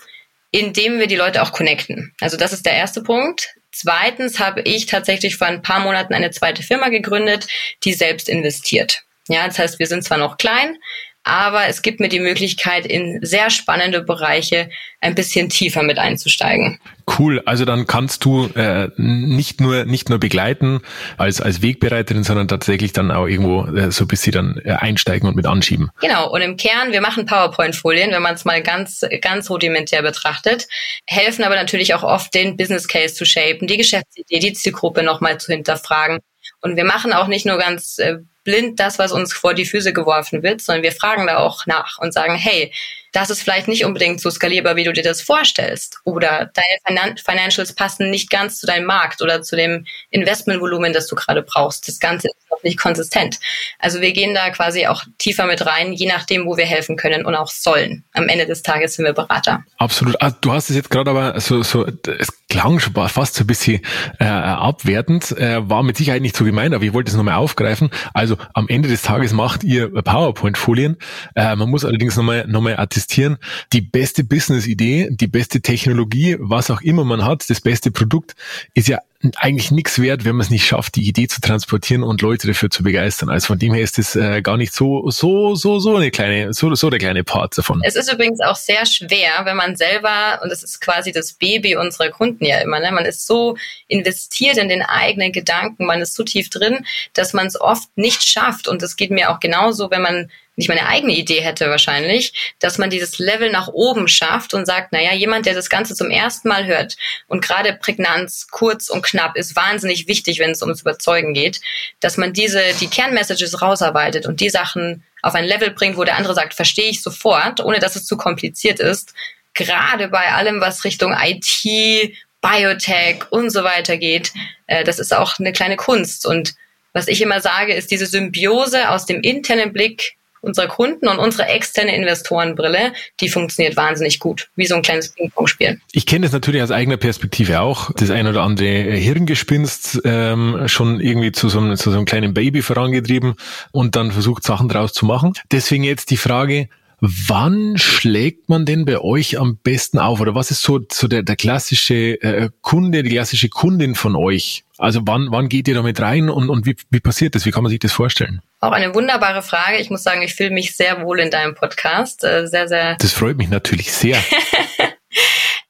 in 0.50 0.72
dem 0.72 0.98
wir 0.98 1.06
die 1.06 1.16
Leute 1.16 1.42
auch 1.42 1.52
connecten. 1.52 2.14
Also 2.20 2.36
das 2.36 2.52
ist 2.52 2.66
der 2.66 2.74
erste 2.74 3.02
Punkt. 3.02 3.54
Zweitens 3.72 4.38
habe 4.38 4.62
ich 4.62 4.86
tatsächlich 4.86 5.36
vor 5.36 5.46
ein 5.46 5.62
paar 5.62 5.80
Monaten 5.80 6.14
eine 6.14 6.30
zweite 6.30 6.62
Firma 6.62 6.88
gegründet, 6.88 7.46
die 7.84 7.92
selbst 7.92 8.28
investiert. 8.28 9.04
Ja, 9.28 9.46
das 9.46 9.58
heißt, 9.58 9.78
wir 9.78 9.86
sind 9.86 10.02
zwar 10.02 10.18
noch 10.18 10.38
klein, 10.38 10.76
aber 11.22 11.66
es 11.66 11.82
gibt 11.82 12.00
mir 12.00 12.08
die 12.08 12.20
Möglichkeit, 12.20 12.86
in 12.86 13.18
sehr 13.22 13.50
spannende 13.50 14.02
Bereiche 14.02 14.70
ein 15.00 15.14
bisschen 15.14 15.48
tiefer 15.50 15.82
mit 15.82 15.98
einzusteigen. 15.98 16.78
Cool, 17.18 17.42
also 17.44 17.64
dann 17.64 17.86
kannst 17.86 18.24
du 18.24 18.46
äh, 18.54 18.88
nicht 18.96 19.60
nur 19.60 19.84
nicht 19.84 20.08
nur 20.08 20.18
begleiten 20.18 20.80
als 21.18 21.40
als 21.40 21.60
Wegbereiterin, 21.60 22.24
sondern 22.24 22.48
tatsächlich 22.48 22.92
dann 22.92 23.10
auch 23.10 23.26
irgendwo 23.26 23.66
äh, 23.66 23.90
so 23.90 24.06
bis 24.06 24.22
sie 24.22 24.30
dann 24.30 24.60
äh, 24.64 24.72
einsteigen 24.72 25.28
und 25.28 25.36
mit 25.36 25.46
anschieben. 25.46 25.90
Genau. 26.00 26.30
Und 26.30 26.40
im 26.40 26.56
Kern, 26.56 26.92
wir 26.92 27.00
machen 27.00 27.26
PowerPoint-Folien, 27.26 28.12
wenn 28.12 28.22
man 28.22 28.34
es 28.34 28.44
mal 28.44 28.62
ganz 28.62 29.04
ganz 29.20 29.50
rudimentär 29.50 30.02
betrachtet, 30.02 30.68
helfen 31.06 31.44
aber 31.44 31.56
natürlich 31.56 31.94
auch 31.94 32.02
oft 32.02 32.32
den 32.34 32.56
Business 32.56 32.88
Case 32.88 33.14
zu 33.14 33.26
shapen, 33.26 33.66
die 33.66 33.76
Geschäftsidee, 33.76 34.38
die 34.38 34.52
Zielgruppe 34.52 35.02
nochmal 35.02 35.38
zu 35.38 35.52
hinterfragen. 35.52 36.20
Und 36.62 36.76
wir 36.76 36.84
machen 36.84 37.12
auch 37.12 37.26
nicht 37.26 37.46
nur 37.46 37.58
ganz 37.58 37.98
äh, 37.98 38.18
blind 38.50 38.80
das, 38.80 38.98
was 38.98 39.12
uns 39.12 39.32
vor 39.32 39.54
die 39.54 39.64
Füße 39.64 39.92
geworfen 39.92 40.42
wird, 40.42 40.60
sondern 40.60 40.82
wir 40.82 40.92
fragen 40.92 41.28
da 41.28 41.38
auch 41.38 41.66
nach 41.66 41.98
und 41.98 42.12
sagen, 42.12 42.34
hey, 42.34 42.72
das 43.12 43.30
ist 43.30 43.42
vielleicht 43.42 43.68
nicht 43.68 43.84
unbedingt 43.84 44.20
so 44.20 44.30
skalierbar, 44.30 44.76
wie 44.76 44.84
du 44.84 44.92
dir 44.92 45.02
das 45.02 45.22
vorstellst. 45.22 45.98
Oder 46.04 46.50
deine 46.84 47.16
Financials 47.16 47.72
passen 47.72 48.10
nicht 48.10 48.28
ganz 48.30 48.58
zu 48.58 48.66
deinem 48.66 48.86
Markt 48.86 49.22
oder 49.22 49.42
zu 49.42 49.56
dem 49.56 49.86
Investmentvolumen, 50.10 50.92
das 50.92 51.06
du 51.06 51.14
gerade 51.14 51.42
brauchst. 51.42 51.86
Das 51.86 51.98
Ganze 51.98 52.28
ist 52.28 52.49
noch 52.60 52.64
nicht 52.64 52.78
konsistent. 52.78 53.38
Also 53.78 54.00
wir 54.00 54.12
gehen 54.12 54.34
da 54.34 54.50
quasi 54.50 54.86
auch 54.86 55.04
tiefer 55.18 55.46
mit 55.46 55.64
rein, 55.66 55.92
je 55.92 56.06
nachdem, 56.06 56.46
wo 56.46 56.56
wir 56.56 56.66
helfen 56.66 56.96
können 56.96 57.24
und 57.24 57.34
auch 57.34 57.48
sollen. 57.48 58.04
Am 58.12 58.28
Ende 58.28 58.46
des 58.46 58.62
Tages 58.62 58.94
sind 58.94 59.04
wir 59.04 59.12
Berater. 59.12 59.64
Absolut. 59.78 60.16
Ah, 60.20 60.30
du 60.30 60.52
hast 60.52 60.70
es 60.70 60.76
jetzt 60.76 60.90
gerade 60.90 61.10
aber 61.10 61.40
so, 61.40 61.62
so, 61.62 61.86
es 61.86 62.28
klang 62.48 62.80
schon 62.80 62.94
fast 63.08 63.34
so 63.34 63.44
ein 63.44 63.46
bisschen 63.46 63.80
äh, 64.18 64.24
abwertend, 64.24 65.32
äh, 65.32 65.68
war 65.68 65.82
mit 65.82 65.96
Sicherheit 65.96 66.22
nicht 66.22 66.36
so 66.36 66.44
gemeint, 66.44 66.74
aber 66.74 66.84
ich 66.84 66.92
wollte 66.92 67.10
es 67.10 67.16
nochmal 67.16 67.34
aufgreifen. 67.34 67.90
Also 68.12 68.36
am 68.54 68.68
Ende 68.68 68.88
des 68.88 69.02
Tages 69.02 69.32
macht 69.32 69.64
ihr 69.64 69.90
PowerPoint-Folien. 69.90 70.96
Äh, 71.34 71.56
man 71.56 71.70
muss 71.70 71.84
allerdings 71.84 72.16
nochmal 72.16 72.46
noch 72.46 72.60
mal 72.60 72.78
attestieren, 72.78 73.38
die 73.72 73.80
beste 73.80 74.24
Business-Idee, 74.24 75.08
die 75.10 75.28
beste 75.28 75.60
Technologie, 75.60 76.36
was 76.38 76.70
auch 76.70 76.80
immer 76.80 77.04
man 77.04 77.24
hat, 77.24 77.48
das 77.48 77.60
beste 77.60 77.90
Produkt, 77.90 78.34
ist 78.74 78.88
ja 78.88 78.98
eigentlich 79.36 79.70
nichts 79.70 80.00
wert, 80.00 80.24
wenn 80.24 80.36
man 80.36 80.44
es 80.44 80.50
nicht 80.50 80.66
schafft, 80.66 80.94
die 80.94 81.06
Idee 81.06 81.28
zu 81.28 81.42
transportieren 81.42 82.02
und 82.02 82.22
Leute 82.22 82.46
dafür 82.46 82.70
zu 82.70 82.82
begeistern. 82.82 83.28
Also 83.28 83.48
von 83.48 83.58
dem 83.58 83.74
her 83.74 83.82
ist 83.82 83.98
es 83.98 84.16
äh, 84.16 84.40
gar 84.40 84.56
nicht 84.56 84.74
so, 84.74 85.10
so, 85.10 85.54
so, 85.54 85.78
so 85.78 85.96
eine 85.96 86.10
kleine, 86.10 86.54
so, 86.54 86.74
so 86.74 86.88
der 86.88 86.98
kleine 86.98 87.22
Part 87.22 87.58
davon. 87.58 87.82
Es 87.84 87.96
ist 87.96 88.10
übrigens 88.10 88.40
auch 88.40 88.56
sehr 88.56 88.86
schwer, 88.86 89.44
wenn 89.44 89.56
man 89.56 89.76
selber, 89.76 90.40
und 90.42 90.50
das 90.50 90.62
ist 90.62 90.80
quasi 90.80 91.12
das 91.12 91.34
Baby 91.34 91.76
unserer 91.76 92.08
Kunden 92.08 92.46
ja 92.46 92.60
immer, 92.60 92.80
ne? 92.80 92.92
man 92.92 93.04
ist 93.04 93.26
so 93.26 93.58
investiert 93.88 94.56
in 94.56 94.70
den 94.70 94.82
eigenen 94.82 95.32
Gedanken, 95.32 95.84
man 95.84 96.00
ist 96.00 96.14
so 96.14 96.24
tief 96.24 96.48
drin, 96.48 96.86
dass 97.12 97.34
man 97.34 97.46
es 97.46 97.60
oft 97.60 97.88
nicht 97.96 98.22
schafft. 98.22 98.68
Und 98.68 98.80
das 98.80 98.96
geht 98.96 99.10
mir 99.10 99.30
auch 99.30 99.40
genauso, 99.40 99.90
wenn 99.90 100.02
man 100.02 100.30
nicht 100.60 100.68
meine 100.68 100.86
eigene 100.86 101.14
Idee 101.14 101.40
hätte 101.40 101.70
wahrscheinlich, 101.70 102.54
dass 102.58 102.76
man 102.76 102.90
dieses 102.90 103.18
Level 103.18 103.50
nach 103.50 103.68
oben 103.68 104.08
schafft 104.08 104.52
und 104.52 104.66
sagt, 104.66 104.92
naja, 104.92 105.14
jemand, 105.14 105.46
der 105.46 105.54
das 105.54 105.70
Ganze 105.70 105.94
zum 105.94 106.10
ersten 106.10 106.48
Mal 106.48 106.66
hört 106.66 106.96
und 107.28 107.42
gerade 107.42 107.72
Prägnanz, 107.72 108.46
kurz 108.50 108.90
und 108.90 109.02
knapp 109.02 109.36
ist 109.36 109.56
wahnsinnig 109.56 110.06
wichtig, 110.06 110.38
wenn 110.38 110.50
es 110.50 110.60
ums 110.60 110.82
Überzeugen 110.82 111.32
geht, 111.32 111.60
dass 112.00 112.18
man 112.18 112.34
diese, 112.34 112.62
die 112.78 112.88
Kernmessages 112.88 113.62
rausarbeitet 113.62 114.26
und 114.26 114.40
die 114.40 114.50
Sachen 114.50 115.02
auf 115.22 115.34
ein 115.34 115.46
Level 115.46 115.70
bringt, 115.70 115.96
wo 115.96 116.04
der 116.04 116.16
andere 116.16 116.34
sagt, 116.34 116.52
verstehe 116.52 116.90
ich 116.90 117.02
sofort, 117.02 117.60
ohne 117.60 117.78
dass 117.78 117.96
es 117.96 118.04
zu 118.04 118.18
kompliziert 118.18 118.80
ist. 118.80 119.14
Gerade 119.54 120.08
bei 120.08 120.32
allem, 120.32 120.60
was 120.60 120.84
Richtung 120.84 121.14
IT, 121.18 122.14
Biotech 122.42 123.30
und 123.30 123.48
so 123.48 123.64
weiter 123.64 123.96
geht, 123.96 124.32
äh, 124.66 124.84
das 124.84 124.98
ist 124.98 125.14
auch 125.14 125.38
eine 125.38 125.52
kleine 125.52 125.76
Kunst. 125.76 126.26
Und 126.26 126.54
was 126.92 127.08
ich 127.08 127.22
immer 127.22 127.40
sage, 127.40 127.72
ist 127.72 127.90
diese 127.90 128.06
Symbiose 128.06 128.90
aus 128.90 129.06
dem 129.06 129.22
internen 129.22 129.72
Blick 129.72 130.16
unserer 130.40 130.68
Kunden 130.68 131.08
und 131.08 131.18
unsere 131.18 131.48
externe 131.48 131.94
Investorenbrille, 131.94 132.92
die 133.20 133.28
funktioniert 133.28 133.76
wahnsinnig 133.76 134.18
gut, 134.18 134.48
wie 134.56 134.66
so 134.66 134.74
ein 134.74 134.82
kleines 134.82 135.10
Ping-Pong-Spiel. 135.10 135.80
Ich 135.92 136.06
kenne 136.06 136.26
das 136.26 136.32
natürlich 136.32 136.62
aus 136.62 136.70
eigener 136.70 136.96
Perspektive 136.96 137.60
auch, 137.60 137.90
das 137.92 138.10
ein 138.10 138.26
oder 138.26 138.42
andere 138.42 138.66
Hirngespinst 138.66 140.02
ähm, 140.04 140.62
schon 140.66 141.00
irgendwie 141.00 141.32
zu 141.32 141.48
so, 141.48 141.58
einem, 141.58 141.76
zu 141.76 141.90
so 141.90 141.96
einem 141.96 142.06
kleinen 142.06 142.34
Baby 142.34 142.62
vorangetrieben 142.62 143.34
und 143.72 143.96
dann 143.96 144.12
versucht, 144.12 144.44
Sachen 144.44 144.68
draus 144.68 144.92
zu 144.92 145.06
machen. 145.06 145.34
Deswegen 145.50 145.84
jetzt 145.84 146.10
die 146.10 146.16
Frage, 146.16 146.68
Wann 147.00 147.78
schlägt 147.78 148.48
man 148.48 148.66
denn 148.66 148.84
bei 148.84 148.98
euch 148.98 149.38
am 149.38 149.56
besten 149.56 149.98
auf? 149.98 150.20
Oder 150.20 150.34
was 150.34 150.50
ist 150.50 150.62
so, 150.62 150.80
so 150.90 151.08
der, 151.08 151.22
der 151.22 151.36
klassische 151.36 152.20
äh, 152.22 152.50
Kunde, 152.60 153.02
die 153.02 153.10
klassische 153.10 153.48
Kundin 153.48 153.94
von 153.94 154.14
euch? 154.16 154.64
Also 154.76 155.00
wann, 155.04 155.28
wann 155.30 155.48
geht 155.48 155.68
ihr 155.68 155.74
damit 155.74 156.00
rein 156.00 156.28
und, 156.28 156.50
und 156.50 156.66
wie, 156.66 156.76
wie 156.90 157.00
passiert 157.00 157.34
das? 157.34 157.46
Wie 157.46 157.50
kann 157.50 157.62
man 157.62 157.70
sich 157.70 157.78
das 157.78 157.92
vorstellen? 157.92 158.42
Auch 158.60 158.72
eine 158.72 158.94
wunderbare 158.94 159.42
Frage. 159.42 159.78
Ich 159.78 159.88
muss 159.88 160.02
sagen, 160.02 160.22
ich 160.22 160.34
fühle 160.34 160.50
mich 160.50 160.76
sehr 160.76 161.02
wohl 161.02 161.20
in 161.20 161.30
deinem 161.30 161.54
Podcast. 161.54 162.22
Äh, 162.22 162.46
sehr, 162.46 162.68
sehr. 162.68 162.96
Das 162.96 163.12
freut 163.12 163.38
mich 163.38 163.48
natürlich 163.48 163.92
sehr. 163.92 164.22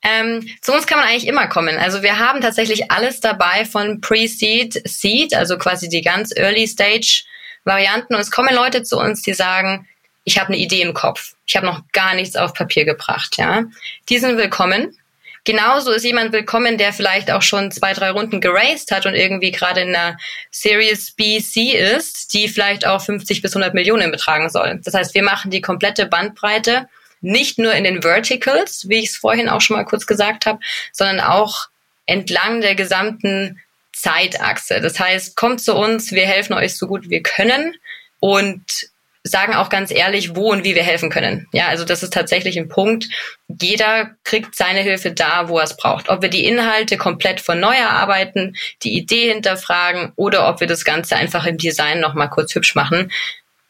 Ähm, 0.02 0.48
zu 0.62 0.72
uns 0.72 0.86
kann 0.86 0.98
man 0.98 1.08
eigentlich 1.08 1.26
immer 1.26 1.46
kommen. 1.46 1.76
Also 1.76 2.02
wir 2.02 2.18
haben 2.18 2.40
tatsächlich 2.40 2.90
alles 2.90 3.20
dabei 3.20 3.64
von 3.66 4.00
Pre-Seed, 4.00 4.82
Seed, 4.88 5.34
also 5.34 5.58
quasi 5.58 5.88
die 5.88 6.00
ganz 6.00 6.34
Early 6.34 6.66
Stage 6.66 7.24
Varianten. 7.64 8.14
Und 8.14 8.20
es 8.20 8.30
kommen 8.30 8.54
Leute 8.54 8.82
zu 8.82 8.98
uns, 8.98 9.22
die 9.22 9.34
sagen, 9.34 9.86
ich 10.30 10.38
habe 10.38 10.52
eine 10.52 10.58
Idee 10.58 10.82
im 10.82 10.94
Kopf. 10.94 11.34
Ich 11.44 11.56
habe 11.56 11.66
noch 11.66 11.82
gar 11.92 12.14
nichts 12.14 12.36
auf 12.36 12.54
Papier 12.54 12.84
gebracht. 12.84 13.36
Ja, 13.36 13.64
die 14.08 14.18
sind 14.18 14.36
willkommen. 14.36 14.96
Genauso 15.42 15.90
ist 15.90 16.04
jemand 16.04 16.32
willkommen, 16.32 16.78
der 16.78 16.92
vielleicht 16.92 17.32
auch 17.32 17.42
schon 17.42 17.72
zwei, 17.72 17.94
drei 17.94 18.10
Runden 18.10 18.40
geraced 18.40 18.92
hat 18.92 19.06
und 19.06 19.14
irgendwie 19.14 19.50
gerade 19.50 19.80
in 19.80 19.88
einer 19.88 20.16
Series 20.52 21.10
B, 21.10 21.40
C 21.40 21.72
ist, 21.72 22.32
die 22.32 22.46
vielleicht 22.46 22.86
auch 22.86 23.02
50 23.02 23.42
bis 23.42 23.56
100 23.56 23.74
Millionen 23.74 24.12
betragen 24.12 24.50
soll. 24.50 24.80
Das 24.84 24.94
heißt, 24.94 25.14
wir 25.16 25.24
machen 25.24 25.50
die 25.50 25.62
komplette 25.62 26.06
Bandbreite, 26.06 26.88
nicht 27.20 27.58
nur 27.58 27.72
in 27.72 27.82
den 27.82 28.02
Verticals, 28.02 28.88
wie 28.88 28.98
ich 28.98 29.08
es 29.08 29.16
vorhin 29.16 29.48
auch 29.48 29.60
schon 29.60 29.76
mal 29.76 29.84
kurz 29.84 30.06
gesagt 30.06 30.46
habe, 30.46 30.60
sondern 30.92 31.18
auch 31.18 31.66
entlang 32.06 32.60
der 32.60 32.76
gesamten 32.76 33.60
Zeitachse. 33.92 34.80
Das 34.80 35.00
heißt, 35.00 35.34
kommt 35.34 35.60
zu 35.60 35.74
uns, 35.74 36.12
wir 36.12 36.26
helfen 36.26 36.52
euch 36.52 36.76
so 36.76 36.86
gut 36.86 37.10
wir 37.10 37.22
können 37.22 37.74
und 38.20 38.89
sagen 39.30 39.54
auch 39.54 39.68
ganz 39.68 39.90
ehrlich, 39.90 40.36
wo 40.36 40.50
und 40.50 40.64
wie 40.64 40.74
wir 40.74 40.82
helfen 40.82 41.10
können. 41.10 41.46
Ja, 41.52 41.68
also 41.68 41.84
das 41.84 42.02
ist 42.02 42.12
tatsächlich 42.12 42.58
ein 42.58 42.68
Punkt. 42.68 43.08
Jeder 43.48 44.10
kriegt 44.24 44.54
seine 44.54 44.80
Hilfe 44.80 45.12
da, 45.12 45.48
wo 45.48 45.58
er 45.58 45.64
es 45.64 45.76
braucht. 45.76 46.08
Ob 46.08 46.22
wir 46.22 46.28
die 46.28 46.46
Inhalte 46.46 46.96
komplett 46.96 47.40
von 47.40 47.60
neu 47.60 47.74
erarbeiten, 47.74 48.56
die 48.82 48.96
Idee 48.96 49.32
hinterfragen 49.32 50.12
oder 50.16 50.48
ob 50.48 50.60
wir 50.60 50.66
das 50.66 50.84
Ganze 50.84 51.16
einfach 51.16 51.46
im 51.46 51.58
Design 51.58 52.00
nochmal 52.00 52.30
kurz 52.30 52.54
hübsch 52.54 52.74
machen. 52.74 53.10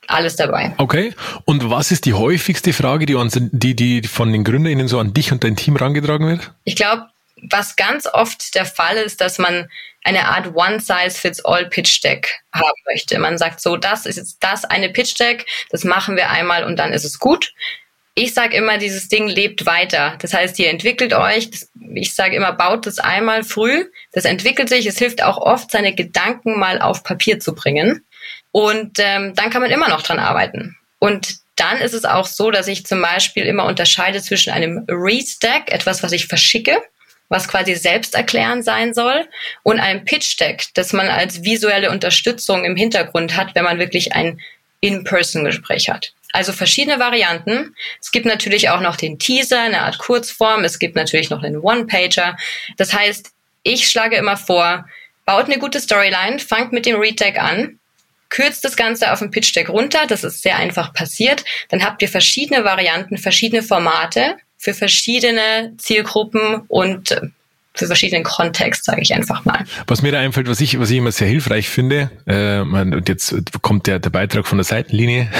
Alles 0.06 0.34
dabei. 0.34 0.74
Okay. 0.78 1.14
Und 1.44 1.70
was 1.70 1.92
ist 1.92 2.04
die 2.04 2.14
häufigste 2.14 2.72
Frage, 2.72 3.06
die, 3.06 3.14
uns, 3.14 3.38
die, 3.40 3.76
die 3.76 4.02
von 4.02 4.32
den 4.32 4.42
GründerInnen 4.42 4.88
so 4.88 4.98
an 4.98 5.14
dich 5.14 5.30
und 5.30 5.44
dein 5.44 5.54
Team 5.54 5.76
herangetragen 5.76 6.26
wird? 6.26 6.50
Ich 6.64 6.74
glaube, 6.74 7.06
was 7.48 7.76
ganz 7.76 8.06
oft 8.06 8.54
der 8.54 8.66
Fall 8.66 8.96
ist, 8.96 9.20
dass 9.20 9.38
man 9.38 9.68
eine 10.02 10.26
Art 10.26 10.54
One-Size-Fits-All-Pitch-Deck 10.54 12.40
haben 12.52 12.82
möchte. 12.86 13.18
Man 13.18 13.38
sagt 13.38 13.60
so, 13.60 13.76
das 13.76 14.06
ist 14.06 14.16
jetzt 14.16 14.38
das 14.40 14.64
eine 14.64 14.88
Pitch-Deck, 14.88 15.46
das 15.70 15.84
machen 15.84 16.16
wir 16.16 16.30
einmal 16.30 16.64
und 16.64 16.76
dann 16.76 16.92
ist 16.92 17.04
es 17.04 17.18
gut. 17.18 17.52
Ich 18.14 18.34
sage 18.34 18.56
immer, 18.56 18.78
dieses 18.78 19.08
Ding 19.08 19.28
lebt 19.28 19.66
weiter. 19.66 20.16
Das 20.20 20.34
heißt, 20.34 20.58
ihr 20.58 20.68
entwickelt 20.68 21.14
euch. 21.14 21.48
Ich 21.94 22.14
sage 22.14 22.36
immer, 22.36 22.52
baut 22.52 22.86
das 22.86 22.98
einmal 22.98 23.44
früh. 23.44 23.86
Das 24.12 24.24
entwickelt 24.24 24.68
sich. 24.68 24.84
Es 24.86 24.98
hilft 24.98 25.22
auch 25.22 25.38
oft, 25.38 25.70
seine 25.70 25.94
Gedanken 25.94 26.58
mal 26.58 26.82
auf 26.82 27.04
Papier 27.04 27.38
zu 27.38 27.54
bringen. 27.54 28.04
Und 28.50 28.98
ähm, 28.98 29.34
dann 29.36 29.50
kann 29.50 29.62
man 29.62 29.70
immer 29.70 29.88
noch 29.88 30.02
dran 30.02 30.18
arbeiten. 30.18 30.76
Und 30.98 31.36
dann 31.56 31.78
ist 31.78 31.94
es 31.94 32.04
auch 32.04 32.26
so, 32.26 32.50
dass 32.50 32.68
ich 32.68 32.84
zum 32.84 33.00
Beispiel 33.00 33.44
immer 33.44 33.64
unterscheide 33.64 34.20
zwischen 34.20 34.52
einem 34.52 34.84
Read-Deck, 34.88 35.72
etwas, 35.72 36.02
was 36.02 36.12
ich 36.12 36.26
verschicke, 36.26 36.82
was 37.30 37.48
quasi 37.48 37.74
selbsterklärend 37.74 38.64
sein 38.64 38.92
soll, 38.92 39.26
und 39.62 39.80
ein 39.80 40.04
Pitch-Deck, 40.04 40.66
das 40.74 40.92
man 40.92 41.08
als 41.08 41.42
visuelle 41.42 41.90
Unterstützung 41.90 42.64
im 42.64 42.76
Hintergrund 42.76 43.36
hat, 43.36 43.54
wenn 43.54 43.64
man 43.64 43.78
wirklich 43.78 44.12
ein 44.12 44.40
In-Person-Gespräch 44.80 45.88
hat. 45.88 46.12
Also 46.32 46.52
verschiedene 46.52 46.98
Varianten. 46.98 47.74
Es 48.00 48.12
gibt 48.12 48.26
natürlich 48.26 48.68
auch 48.68 48.80
noch 48.80 48.96
den 48.96 49.18
Teaser, 49.18 49.62
eine 49.62 49.80
Art 49.80 49.98
Kurzform. 49.98 50.64
Es 50.64 50.78
gibt 50.78 50.96
natürlich 50.96 51.30
noch 51.30 51.42
einen 51.42 51.58
One-Pager. 51.58 52.36
Das 52.76 52.92
heißt, 52.92 53.32
ich 53.62 53.88
schlage 53.88 54.16
immer 54.16 54.36
vor, 54.36 54.86
baut 55.24 55.46
eine 55.46 55.58
gute 55.58 55.80
Storyline, 55.80 56.38
fangt 56.38 56.72
mit 56.72 56.86
dem 56.86 57.00
Read-Deck 57.00 57.40
an, 57.40 57.78
kürzt 58.28 58.64
das 58.64 58.76
Ganze 58.76 59.12
auf 59.12 59.20
ein 59.20 59.30
Pitch-Deck 59.30 59.68
runter. 59.68 60.06
Das 60.06 60.24
ist 60.24 60.42
sehr 60.42 60.56
einfach 60.56 60.92
passiert. 60.94 61.44
Dann 61.68 61.84
habt 61.84 62.00
ihr 62.02 62.08
verschiedene 62.08 62.64
Varianten, 62.64 63.18
verschiedene 63.18 63.62
Formate 63.62 64.36
für 64.60 64.74
verschiedene 64.74 65.72
Zielgruppen 65.78 66.62
und 66.68 67.18
für 67.72 67.86
verschiedenen 67.86 68.24
Kontext, 68.24 68.84
sage 68.84 69.00
ich 69.00 69.14
einfach 69.14 69.44
mal. 69.46 69.64
Was 69.86 70.02
mir 70.02 70.12
da 70.12 70.20
einfällt, 70.20 70.48
was 70.48 70.60
ich, 70.60 70.78
was 70.78 70.90
ich 70.90 70.98
immer 70.98 71.12
sehr 71.12 71.28
hilfreich 71.28 71.68
finde, 71.70 72.10
äh, 72.26 72.60
und 72.60 73.08
jetzt 73.08 73.34
kommt 73.62 73.86
der, 73.86 74.00
der 74.00 74.10
Beitrag 74.10 74.46
von 74.46 74.58
der 74.58 74.64
Seitenlinie, 74.64 75.30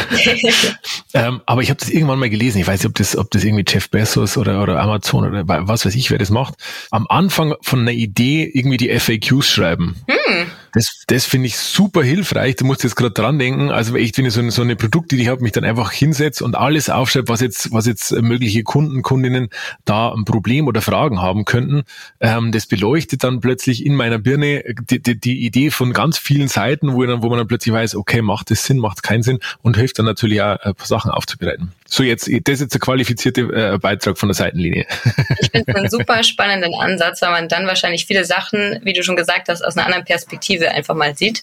ähm, 1.14 1.42
aber 1.44 1.61
ich 1.61 1.68
habe 1.68 1.78
das 1.78 1.90
irgendwann 1.90 2.18
mal 2.18 2.30
gelesen, 2.30 2.61
ich 2.61 2.66
weiß 2.66 2.80
nicht, 2.80 2.88
ob 2.88 2.94
das, 2.94 3.14
ob 3.14 3.30
das 3.30 3.44
irgendwie 3.44 3.64
Jeff 3.68 3.90
Bezos 3.90 4.38
oder, 4.38 4.62
oder 4.62 4.80
Amazon 4.80 5.26
oder 5.26 5.46
was 5.46 5.85
weiß 5.85 5.94
ich, 5.96 6.11
wer 6.11 6.18
das 6.18 6.30
macht, 6.30 6.54
am 6.90 7.06
Anfang 7.09 7.56
von 7.61 7.80
einer 7.80 7.92
Idee 7.92 8.50
irgendwie 8.54 8.78
die 8.78 8.98
FAQs 8.98 9.50
schreiben. 9.50 9.96
Hm. 10.09 10.46
Das, 10.72 11.04
das 11.06 11.24
finde 11.24 11.48
ich 11.48 11.56
super 11.56 12.02
hilfreich. 12.02 12.56
Du 12.56 12.64
musst 12.64 12.85
jetzt 12.85 12.96
gerade 12.96 13.12
dran 13.12 13.38
denken. 13.38 13.70
Also 13.70 13.96
echt, 13.96 14.16
wenn 14.18 14.26
ich 14.26 14.33
so 14.33 14.40
eine, 14.40 14.50
so 14.50 14.62
eine 14.62 14.76
Produktidee 14.76 15.28
habe, 15.28 15.42
mich 15.42 15.52
dann 15.52 15.64
einfach 15.64 15.92
hinsetze 15.92 16.44
und 16.44 16.56
alles 16.56 16.88
aufschreibe, 16.90 17.28
was 17.28 17.40
jetzt, 17.40 17.72
was 17.72 17.87
jetzt 17.87 18.12
mögliche 18.12 18.62
Kunden, 18.62 19.02
Kundinnen 19.02 19.48
da 19.85 20.12
ein 20.12 20.24
Problem 20.24 20.66
oder 20.66 20.80
Fragen 20.80 21.20
haben 21.20 21.44
könnten. 21.44 21.83
Ähm, 22.20 22.52
das 22.52 22.66
beleuchtet 22.66 23.24
dann 23.24 23.40
plötzlich 23.40 23.85
in 23.85 23.94
meiner 23.94 24.18
Birne 24.18 24.62
die, 24.88 25.02
die, 25.02 25.18
die 25.18 25.44
Idee 25.44 25.70
von 25.70 25.92
ganz 25.92 26.18
vielen 26.18 26.48
Seiten, 26.48 26.94
wo, 26.94 27.04
dann, 27.04 27.22
wo 27.22 27.28
man 27.28 27.38
dann 27.38 27.48
plötzlich 27.48 27.74
weiß, 27.74 27.96
okay, 27.96 28.22
macht 28.22 28.50
das 28.50 28.64
Sinn, 28.64 28.78
macht 28.78 29.02
keinen 29.02 29.22
Sinn 29.22 29.40
und 29.62 29.76
hilft 29.76 29.98
dann 29.98 30.06
natürlich 30.06 30.40
auch 30.42 30.59
paar 30.59 30.87
Sachen 30.87 31.11
aufzubereiten. 31.11 31.72
So 31.90 32.05
jetzt, 32.05 32.29
das 32.29 32.55
ist 32.55 32.61
jetzt 32.61 32.74
der 32.74 32.81
qualifizierte 32.81 33.40
äh, 33.40 33.79
Beitrag 33.79 34.16
von 34.16 34.29
der 34.29 34.35
Seitenlinie. 34.35 34.87
Ich 35.40 35.50
finde 35.50 35.72
es 35.72 35.74
einen 35.74 35.90
super 35.90 36.22
spannenden 36.22 36.72
Ansatz, 36.74 37.20
weil 37.20 37.33
man 37.33 37.48
dann 37.48 37.66
wahrscheinlich 37.66 38.07
viele 38.07 38.24
Sachen, 38.24 38.79
wie 38.85 38.92
du 38.92 39.03
schon 39.03 39.16
gesagt 39.16 39.48
hast, 39.48 39.61
aus 39.62 39.76
einer 39.76 39.87
anderen 39.87 40.05
Perspektive 40.05 40.70
einfach 40.70 40.94
mal 40.94 41.16
sieht. 41.16 41.42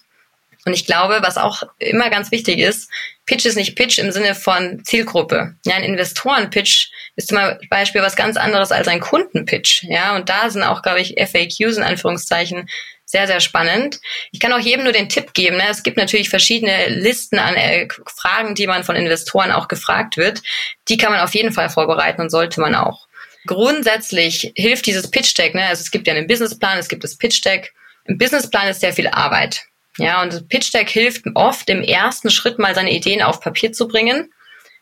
Und 0.66 0.74
ich 0.74 0.86
glaube, 0.86 1.20
was 1.22 1.38
auch 1.38 1.64
immer 1.80 2.10
ganz 2.10 2.32
wichtig 2.32 2.60
ist, 2.60 2.90
Pitch 3.26 3.46
ist 3.46 3.56
nicht 3.56 3.76
Pitch 3.76 4.00
im 4.00 4.12
Sinne 4.12 4.36
von 4.36 4.84
Zielgruppe. 4.86 5.56
Ja, 5.66 5.76
ein 5.76 5.84
Investoren-Pitch 5.84 6.92
ist 7.18 7.28
zum 7.28 7.40
Beispiel 7.70 8.02
was 8.02 8.16
ganz 8.16 8.38
anderes 8.38 8.72
als 8.72 8.88
ein 8.88 9.02
Kundenpitch. 9.02 9.84
Ja, 9.84 10.16
und 10.16 10.30
da 10.30 10.50
sind 10.50 10.64
auch, 10.64 10.82
glaube 10.82 11.02
ich, 11.02 11.16
FAQs 11.18 11.76
in 11.76 11.84
Anführungszeichen 11.84 12.70
sehr, 13.10 13.26
sehr 13.26 13.40
spannend. 13.40 14.02
Ich 14.32 14.42
kann 14.42 14.52
auch 14.52 14.60
jedem 14.60 14.84
nur 14.84 14.92
den 14.92 15.08
Tipp 15.08 15.34
geben. 15.34 15.56
Ne? 15.56 15.64
Es 15.70 15.82
gibt 15.82 15.96
natürlich 15.96 16.30
verschiedene 16.30 16.90
Listen 16.90 17.40
an 17.40 17.56
äh, 17.56 17.88
Fragen, 18.06 18.54
die 18.54 18.68
man 18.68 18.84
von 18.84 18.98
Investoren 18.98 19.54
auch 19.54 19.70
gefragt 19.70 20.18
wird. 20.18 20.44
Die 20.90 20.98
kann 20.98 21.14
man 21.14 21.22
auf 21.22 21.34
jeden 21.34 21.54
Fall 21.54 21.70
vorbereiten 21.70 22.22
und 22.22 22.30
sollte 22.30 22.60
man 22.60 22.76
auch. 22.76 23.08
Grundsätzlich 23.46 24.52
hilft 24.56 24.86
dieses 24.88 25.10
Pitch 25.10 25.38
Deck. 25.38 25.56
Ne? 25.56 25.66
Also 25.66 25.82
es 25.82 25.92
gibt 25.92 26.06
ja 26.06 26.14
einen 26.14 26.28
Businessplan, 26.28 26.78
es 26.78 26.90
gibt 26.90 27.06
das 27.06 27.18
Pitch 27.18 27.44
Deck. 27.46 27.74
Im 28.04 28.18
Businessplan 28.18 28.68
ist 28.68 28.82
sehr 28.82 28.94
viel 28.94 29.08
Arbeit. 29.08 29.64
Ja, 29.98 30.22
und 30.22 30.34
das 30.34 30.46
Pitch 30.46 30.74
Deck 30.74 30.90
hilft 30.90 31.24
oft 31.34 31.70
im 31.70 31.82
ersten 31.82 32.30
Schritt 32.30 32.60
mal 32.60 32.76
seine 32.76 32.92
Ideen 32.92 33.22
auf 33.22 33.40
Papier 33.40 33.72
zu 33.72 33.88
bringen. 33.88 34.32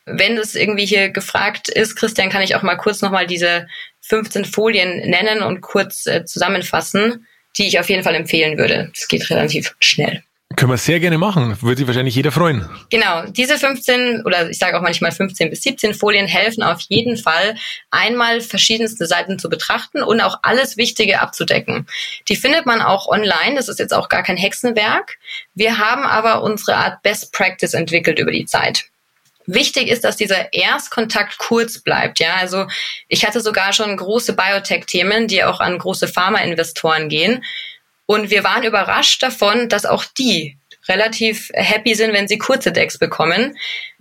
Wenn 0.04 0.36
es 0.36 0.56
irgendwie 0.56 0.84
hier 0.84 1.10
gefragt 1.10 1.68
ist, 1.68 1.94
Christian, 1.94 2.28
kann 2.28 2.42
ich 2.42 2.56
auch 2.56 2.62
mal 2.62 2.76
kurz 2.76 3.02
nochmal 3.02 3.26
diese 3.26 3.68
15 4.02 4.44
Folien 4.44 5.08
nennen 5.08 5.42
und 5.42 5.60
kurz 5.60 6.06
äh, 6.06 6.24
zusammenfassen, 6.24 7.26
die 7.58 7.66
ich 7.66 7.78
auf 7.78 7.88
jeden 7.88 8.02
Fall 8.02 8.14
empfehlen 8.14 8.58
würde. 8.58 8.90
Das 8.94 9.08
geht 9.08 9.28
relativ 9.30 9.74
schnell. 9.80 10.22
Können 10.54 10.70
wir 10.70 10.78
sehr 10.78 11.00
gerne 11.00 11.18
machen. 11.18 11.60
Würde 11.60 11.78
sich 11.78 11.86
wahrscheinlich 11.86 12.14
jeder 12.14 12.30
freuen. 12.30 12.66
Genau. 12.90 13.24
Diese 13.26 13.58
15 13.58 14.22
oder 14.24 14.48
ich 14.48 14.58
sage 14.58 14.78
auch 14.78 14.82
manchmal 14.82 15.10
15 15.10 15.50
bis 15.50 15.62
17 15.62 15.92
Folien 15.92 16.26
helfen 16.26 16.62
auf 16.62 16.80
jeden 16.88 17.16
Fall, 17.16 17.56
einmal 17.90 18.40
verschiedenste 18.40 19.06
Seiten 19.06 19.38
zu 19.38 19.50
betrachten 19.50 20.02
und 20.02 20.20
auch 20.20 20.38
alles 20.42 20.76
Wichtige 20.76 21.20
abzudecken. 21.20 21.86
Die 22.28 22.36
findet 22.36 22.64
man 22.64 22.80
auch 22.80 23.08
online. 23.08 23.56
Das 23.56 23.68
ist 23.68 23.80
jetzt 23.80 23.92
auch 23.92 24.08
gar 24.08 24.22
kein 24.22 24.36
Hexenwerk. 24.36 25.18
Wir 25.54 25.78
haben 25.78 26.04
aber 26.04 26.42
unsere 26.42 26.76
Art 26.76 27.02
Best 27.02 27.32
Practice 27.32 27.74
entwickelt 27.74 28.18
über 28.18 28.30
die 28.30 28.46
Zeit. 28.46 28.84
Wichtig 29.46 29.88
ist, 29.88 30.04
dass 30.04 30.16
dieser 30.16 30.52
Erstkontakt 30.52 31.38
kurz 31.38 31.78
bleibt. 31.78 32.18
Ja, 32.18 32.34
also 32.36 32.66
ich 33.08 33.24
hatte 33.24 33.40
sogar 33.40 33.72
schon 33.72 33.96
große 33.96 34.34
Biotech-Themen, 34.34 35.28
die 35.28 35.44
auch 35.44 35.60
an 35.60 35.78
große 35.78 36.08
Pharma-Investoren 36.08 37.08
gehen. 37.08 37.44
Und 38.06 38.30
wir 38.30 38.44
waren 38.44 38.64
überrascht 38.64 39.22
davon, 39.22 39.68
dass 39.68 39.86
auch 39.86 40.04
die 40.04 40.58
relativ 40.88 41.50
happy 41.54 41.94
sind, 41.94 42.12
wenn 42.12 42.28
sie 42.28 42.38
kurze 42.38 42.72
Decks 42.72 42.98
bekommen. 42.98 43.56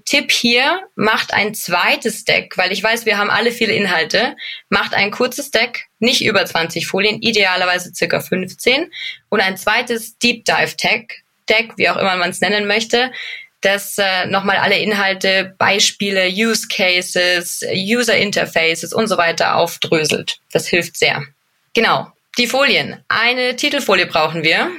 Tipp 0.06 0.32
hier, 0.32 0.82
macht 0.96 1.34
ein 1.34 1.56
zweites 1.56 2.26
Deck, 2.26 2.58
weil 2.58 2.72
ich 2.72 2.84
weiß, 2.84 3.08
wir 3.08 3.18
haben 3.18 3.32
alle 3.32 3.52
viele 3.52 3.74
Inhalte. 3.74 4.36
Macht 4.70 4.94
ein 4.94 5.10
kurzes 5.10 5.50
Deck, 5.50 5.88
nicht 5.98 6.24
über 6.24 6.46
20 6.46 6.86
Folien, 6.86 7.22
idealerweise 7.22 7.92
circa 7.94 8.20
15. 8.20 8.92
Und 9.30 9.42
ein 9.42 9.58
zweites 9.58 10.20
Deep 10.20 10.46
Dive 10.46 10.76
Deck, 10.76 11.24
Deck, 11.50 11.74
wie 11.78 11.90
auch 11.90 11.98
immer 11.98 12.18
man 12.18 12.30
es 12.30 12.42
nennen 12.42 12.68
möchte, 12.68 13.12
das 13.66 13.98
äh, 13.98 14.28
nochmal 14.28 14.58
alle 14.58 14.78
Inhalte, 14.78 15.56
Beispiele, 15.58 16.28
Use 16.30 16.68
Cases, 16.68 17.62
User 17.74 18.16
Interfaces 18.16 18.94
und 18.94 19.08
so 19.08 19.18
weiter 19.18 19.56
aufdröselt. 19.56 20.38
Das 20.52 20.68
hilft 20.68 20.98
sehr. 20.98 21.24
Genau. 21.74 22.08
Die 22.38 22.48
Folien. 22.48 23.02
Eine 23.08 23.56
Titelfolie 23.56 24.08
brauchen 24.08 24.44
wir 24.44 24.70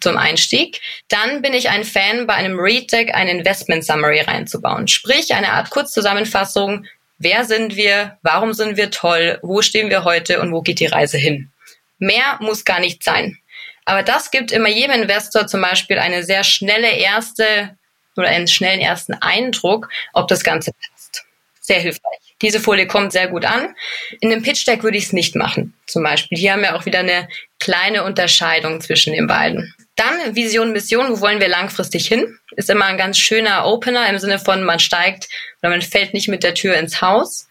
zum 0.00 0.16
Einstieg. 0.16 0.80
Dann 1.08 1.42
bin 1.42 1.54
ich 1.54 1.68
ein 1.68 1.82
Fan, 1.82 2.28
bei 2.28 2.34
einem 2.34 2.58
Read 2.58 2.92
Deck 2.92 3.12
ein 3.14 3.26
Investment 3.26 3.84
Summary 3.84 4.20
reinzubauen. 4.20 4.86
Sprich, 4.86 5.34
eine 5.34 5.52
Art 5.52 5.70
Kurzzusammenfassung. 5.70 6.86
Wer 7.18 7.44
sind 7.44 7.74
wir? 7.74 8.16
Warum 8.22 8.52
sind 8.52 8.76
wir 8.76 8.92
toll? 8.92 9.40
Wo 9.42 9.60
stehen 9.60 9.90
wir 9.90 10.04
heute? 10.04 10.40
Und 10.40 10.52
wo 10.52 10.62
geht 10.62 10.78
die 10.78 10.86
Reise 10.86 11.18
hin? 11.18 11.50
Mehr 11.98 12.38
muss 12.40 12.64
gar 12.64 12.78
nicht 12.78 13.02
sein. 13.02 13.36
Aber 13.84 14.04
das 14.04 14.30
gibt 14.30 14.52
immer 14.52 14.68
jedem 14.68 15.02
Investor 15.02 15.48
zum 15.48 15.62
Beispiel 15.62 15.98
eine 15.98 16.22
sehr 16.22 16.44
schnelle 16.44 16.92
erste 16.92 17.76
oder 18.20 18.28
einen 18.28 18.48
schnellen 18.48 18.80
ersten 18.80 19.14
Eindruck, 19.14 19.88
ob 20.12 20.28
das 20.28 20.44
Ganze 20.44 20.72
passt. 20.72 21.24
Sehr 21.60 21.80
hilfreich. 21.80 22.20
Diese 22.42 22.60
Folie 22.60 22.86
kommt 22.86 23.12
sehr 23.12 23.28
gut 23.28 23.44
an. 23.44 23.74
In 24.20 24.30
dem 24.30 24.42
Pitch 24.42 24.66
Deck 24.66 24.82
würde 24.82 24.96
ich 24.96 25.04
es 25.04 25.12
nicht 25.12 25.36
machen, 25.36 25.74
zum 25.86 26.02
Beispiel. 26.02 26.38
Hier 26.38 26.52
haben 26.52 26.62
wir 26.62 26.74
auch 26.74 26.86
wieder 26.86 27.00
eine 27.00 27.28
kleine 27.58 28.02
Unterscheidung 28.04 28.80
zwischen 28.80 29.12
den 29.12 29.26
beiden. 29.26 29.74
Dann 29.96 30.34
Vision, 30.34 30.72
Mission, 30.72 31.10
wo 31.10 31.20
wollen 31.20 31.40
wir 31.40 31.48
langfristig 31.48 32.08
hin? 32.08 32.38
Ist 32.56 32.70
immer 32.70 32.86
ein 32.86 32.96
ganz 32.96 33.18
schöner 33.18 33.66
Opener 33.66 34.08
im 34.08 34.18
Sinne 34.18 34.38
von, 34.38 34.64
man 34.64 34.78
steigt 34.78 35.28
oder 35.60 35.70
man 35.70 35.82
fällt 35.82 36.14
nicht 36.14 36.28
mit 36.28 36.42
der 36.42 36.54
Tür 36.54 36.76
ins 36.76 37.02
Haus. 37.02 37.48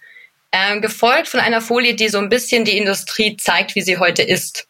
Ähm, 0.52 0.82
gefolgt 0.82 1.28
von 1.28 1.40
einer 1.40 1.62
Folie, 1.62 1.94
die 1.94 2.10
so 2.10 2.18
ein 2.18 2.30
bisschen 2.30 2.66
die 2.66 2.76
Industrie 2.76 3.38
zeigt, 3.38 3.76
wie 3.76 3.84
sie 3.84 4.00
heute 4.00 4.24
ist. 4.24 4.68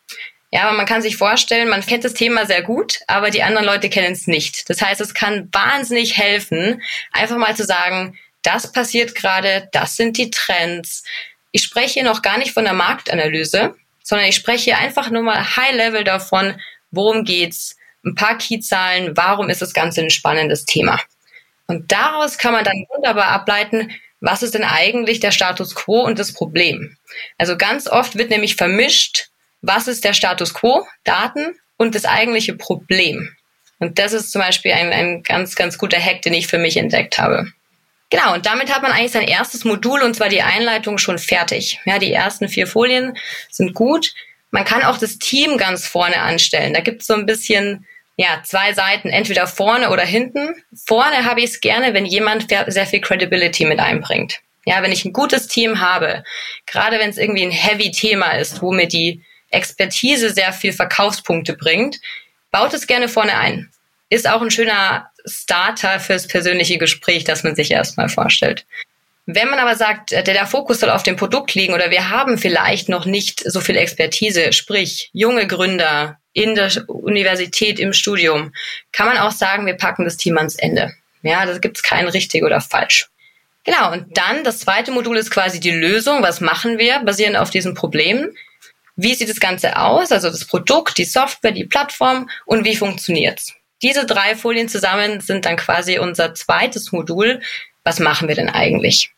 Ja, 0.51 0.71
man 0.71 0.87
kann 0.87 1.03
sich 1.03 1.15
vorstellen, 1.15 1.69
man 1.69 1.85
kennt 1.85 2.03
das 2.03 2.15
Thema 2.15 2.45
sehr 2.45 2.63
gut, 2.63 3.01
aber 3.05 3.29
die 3.29 3.43
anderen 3.43 3.67
Leute 3.67 3.89
kennen 3.89 4.13
es 4.13 4.25
nicht. 4.25 4.67
Das 4.69 4.81
heißt, 4.81 4.99
es 4.99 5.13
kann 5.13 5.47
wahnsinnig 5.51 6.17
helfen, 6.17 6.81
einfach 7.11 7.37
mal 7.37 7.55
zu 7.55 7.65
sagen, 7.65 8.17
das 8.41 8.71
passiert 8.71 9.13
gerade, 9.13 9.69
das 9.71 9.95
sind 9.95 10.17
die 10.17 10.31
Trends. 10.31 11.03
Ich 11.51 11.63
spreche 11.63 11.95
hier 11.95 12.03
noch 12.03 12.21
gar 12.21 12.37
nicht 12.37 12.51
von 12.51 12.63
der 12.63 12.73
Marktanalyse, 12.73 13.75
sondern 14.01 14.27
ich 14.27 14.35
spreche 14.35 14.63
hier 14.63 14.77
einfach 14.79 15.11
nur 15.11 15.21
mal 15.21 15.55
High 15.55 15.75
Level 15.75 16.03
davon, 16.03 16.59
worum 16.89 17.25
geht's, 17.25 17.75
ein 18.03 18.15
paar 18.15 18.37
Keyzahlen, 18.37 19.15
warum 19.17 19.49
ist 19.49 19.61
das 19.61 19.73
Ganze 19.73 20.01
ein 20.01 20.09
spannendes 20.09 20.65
Thema. 20.65 20.99
Und 21.67 21.91
daraus 21.91 22.37
kann 22.37 22.53
man 22.53 22.63
dann 22.63 22.85
wunderbar 22.95 23.27
ableiten, 23.27 23.91
was 24.21 24.41
ist 24.41 24.53
denn 24.53 24.63
eigentlich 24.63 25.19
der 25.19 25.31
Status 25.31 25.75
quo 25.75 26.01
und 26.01 26.17
das 26.17 26.33
Problem. 26.33 26.97
Also 27.37 27.57
ganz 27.57 27.87
oft 27.87 28.17
wird 28.17 28.31
nämlich 28.31 28.55
vermischt, 28.55 29.29
was 29.61 29.87
ist 29.87 30.03
der 30.03 30.13
Status 30.13 30.53
quo, 30.53 30.85
Daten 31.03 31.55
und 31.77 31.95
das 31.95 32.05
eigentliche 32.05 32.53
Problem. 32.55 33.35
Und 33.79 33.97
das 33.97 34.13
ist 34.13 34.31
zum 34.31 34.41
Beispiel 34.41 34.73
ein, 34.73 34.91
ein 34.91 35.23
ganz, 35.23 35.55
ganz 35.55 35.77
guter 35.77 35.99
Hack, 35.99 36.21
den 36.21 36.33
ich 36.33 36.47
für 36.47 36.57
mich 36.57 36.77
entdeckt 36.77 37.17
habe. 37.17 37.51
Genau, 38.09 38.33
und 38.33 38.45
damit 38.45 38.73
hat 38.73 38.81
man 38.81 38.91
eigentlich 38.91 39.11
sein 39.11 39.27
erstes 39.27 39.65
Modul 39.65 40.01
und 40.01 40.15
zwar 40.15 40.29
die 40.29 40.41
Einleitung 40.41 40.97
schon 40.97 41.19
fertig. 41.19 41.79
Ja, 41.85 41.99
die 41.99 42.11
ersten 42.11 42.49
vier 42.49 42.65
Folien 42.65 43.15
sind 43.49 43.73
gut. 43.73 44.13
Man 44.51 44.65
kann 44.65 44.83
auch 44.83 44.97
das 44.97 45.19
Team 45.19 45.57
ganz 45.57 45.87
vorne 45.87 46.19
anstellen. 46.21 46.73
Da 46.73 46.81
gibt 46.81 47.01
es 47.01 47.07
so 47.07 47.13
ein 47.13 47.27
bisschen, 47.27 47.85
ja, 48.17 48.41
zwei 48.43 48.73
Seiten, 48.73 49.09
entweder 49.09 49.45
vorne 49.45 49.91
oder 49.91 50.03
hinten. 50.03 50.55
Vorne 50.87 51.23
habe 51.25 51.41
ich 51.41 51.51
es 51.51 51.61
gerne, 51.61 51.93
wenn 51.93 52.05
jemand 52.05 52.47
sehr 52.49 52.87
viel 52.87 52.99
Credibility 52.99 53.65
mit 53.65 53.79
einbringt. 53.79 54.39
Ja, 54.65 54.81
wenn 54.81 54.91
ich 54.91 55.05
ein 55.05 55.13
gutes 55.13 55.47
Team 55.47 55.79
habe, 55.79 56.23
gerade 56.65 56.99
wenn 56.99 57.11
es 57.11 57.17
irgendwie 57.17 57.43
ein 57.43 57.51
heavy 57.51 57.91
Thema 57.91 58.31
ist, 58.31 58.61
wo 58.61 58.71
mir 58.71 58.87
die 58.87 59.23
Expertise 59.51 60.31
sehr 60.31 60.53
viel 60.53 60.73
Verkaufspunkte 60.73 61.53
bringt, 61.53 61.97
baut 62.51 62.73
es 62.73 62.87
gerne 62.87 63.07
vorne 63.07 63.37
ein. 63.37 63.69
Ist 64.09 64.27
auch 64.27 64.41
ein 64.41 64.51
schöner 64.51 65.09
Starter 65.25 65.99
fürs 65.99 66.27
persönliche 66.27 66.77
Gespräch, 66.77 67.23
das 67.23 67.43
man 67.43 67.55
sich 67.55 67.71
erstmal 67.71 68.09
vorstellt. 68.09 68.65
Wenn 69.25 69.49
man 69.49 69.59
aber 69.59 69.75
sagt, 69.75 70.11
der, 70.11 70.23
der 70.23 70.47
Fokus 70.47 70.79
soll 70.79 70.89
auf 70.89 71.03
dem 71.03 71.15
Produkt 71.15 71.53
liegen 71.53 71.75
oder 71.75 71.91
wir 71.91 72.09
haben 72.09 72.39
vielleicht 72.39 72.89
noch 72.89 73.05
nicht 73.05 73.43
so 73.45 73.61
viel 73.61 73.77
Expertise, 73.77 74.53
sprich 74.53 75.11
junge 75.13 75.45
Gründer 75.45 76.17
in 76.33 76.55
der 76.55 76.71
Universität, 76.87 77.79
im 77.79 77.93
Studium, 77.93 78.53
kann 78.91 79.05
man 79.05 79.17
auch 79.17 79.31
sagen, 79.31 79.67
wir 79.67 79.75
packen 79.75 80.05
das 80.05 80.17
Team 80.17 80.37
ans 80.37 80.55
Ende. 80.55 80.93
Ja, 81.21 81.45
da 81.45 81.57
gibt 81.59 81.77
es 81.77 81.83
kein 81.83 82.07
richtig 82.07 82.43
oder 82.43 82.59
falsch. 82.59 83.09
Genau, 83.65 83.91
und 83.91 84.17
dann 84.17 84.43
das 84.43 84.59
zweite 84.59 84.91
Modul 84.91 85.17
ist 85.17 85.29
quasi 85.29 85.59
die 85.59 85.69
Lösung. 85.69 86.23
Was 86.23 86.41
machen 86.41 86.79
wir 86.79 86.99
basierend 86.99 87.37
auf 87.37 87.51
diesen 87.51 87.75
Problemen? 87.75 88.35
Wie 89.01 89.15
sieht 89.15 89.29
das 89.29 89.39
Ganze 89.39 89.77
aus? 89.77 90.11
Also 90.11 90.29
das 90.29 90.43
Produkt, 90.43 90.97
die 90.97 91.05
Software, 91.05 91.53
die 91.53 91.63
Plattform 91.63 92.29
und 92.45 92.65
wie 92.65 92.75
funktioniert's? 92.75 93.53
Diese 93.81 94.05
drei 94.05 94.35
Folien 94.35 94.67
zusammen 94.67 95.21
sind 95.21 95.45
dann 95.45 95.55
quasi 95.55 95.99
unser 95.99 96.33
zweites 96.33 96.91
Modul. 96.91 97.41
Was 97.85 97.99
machen 97.99 98.27
wir 98.27 98.35
denn 98.35 98.49
eigentlich? 98.49 99.11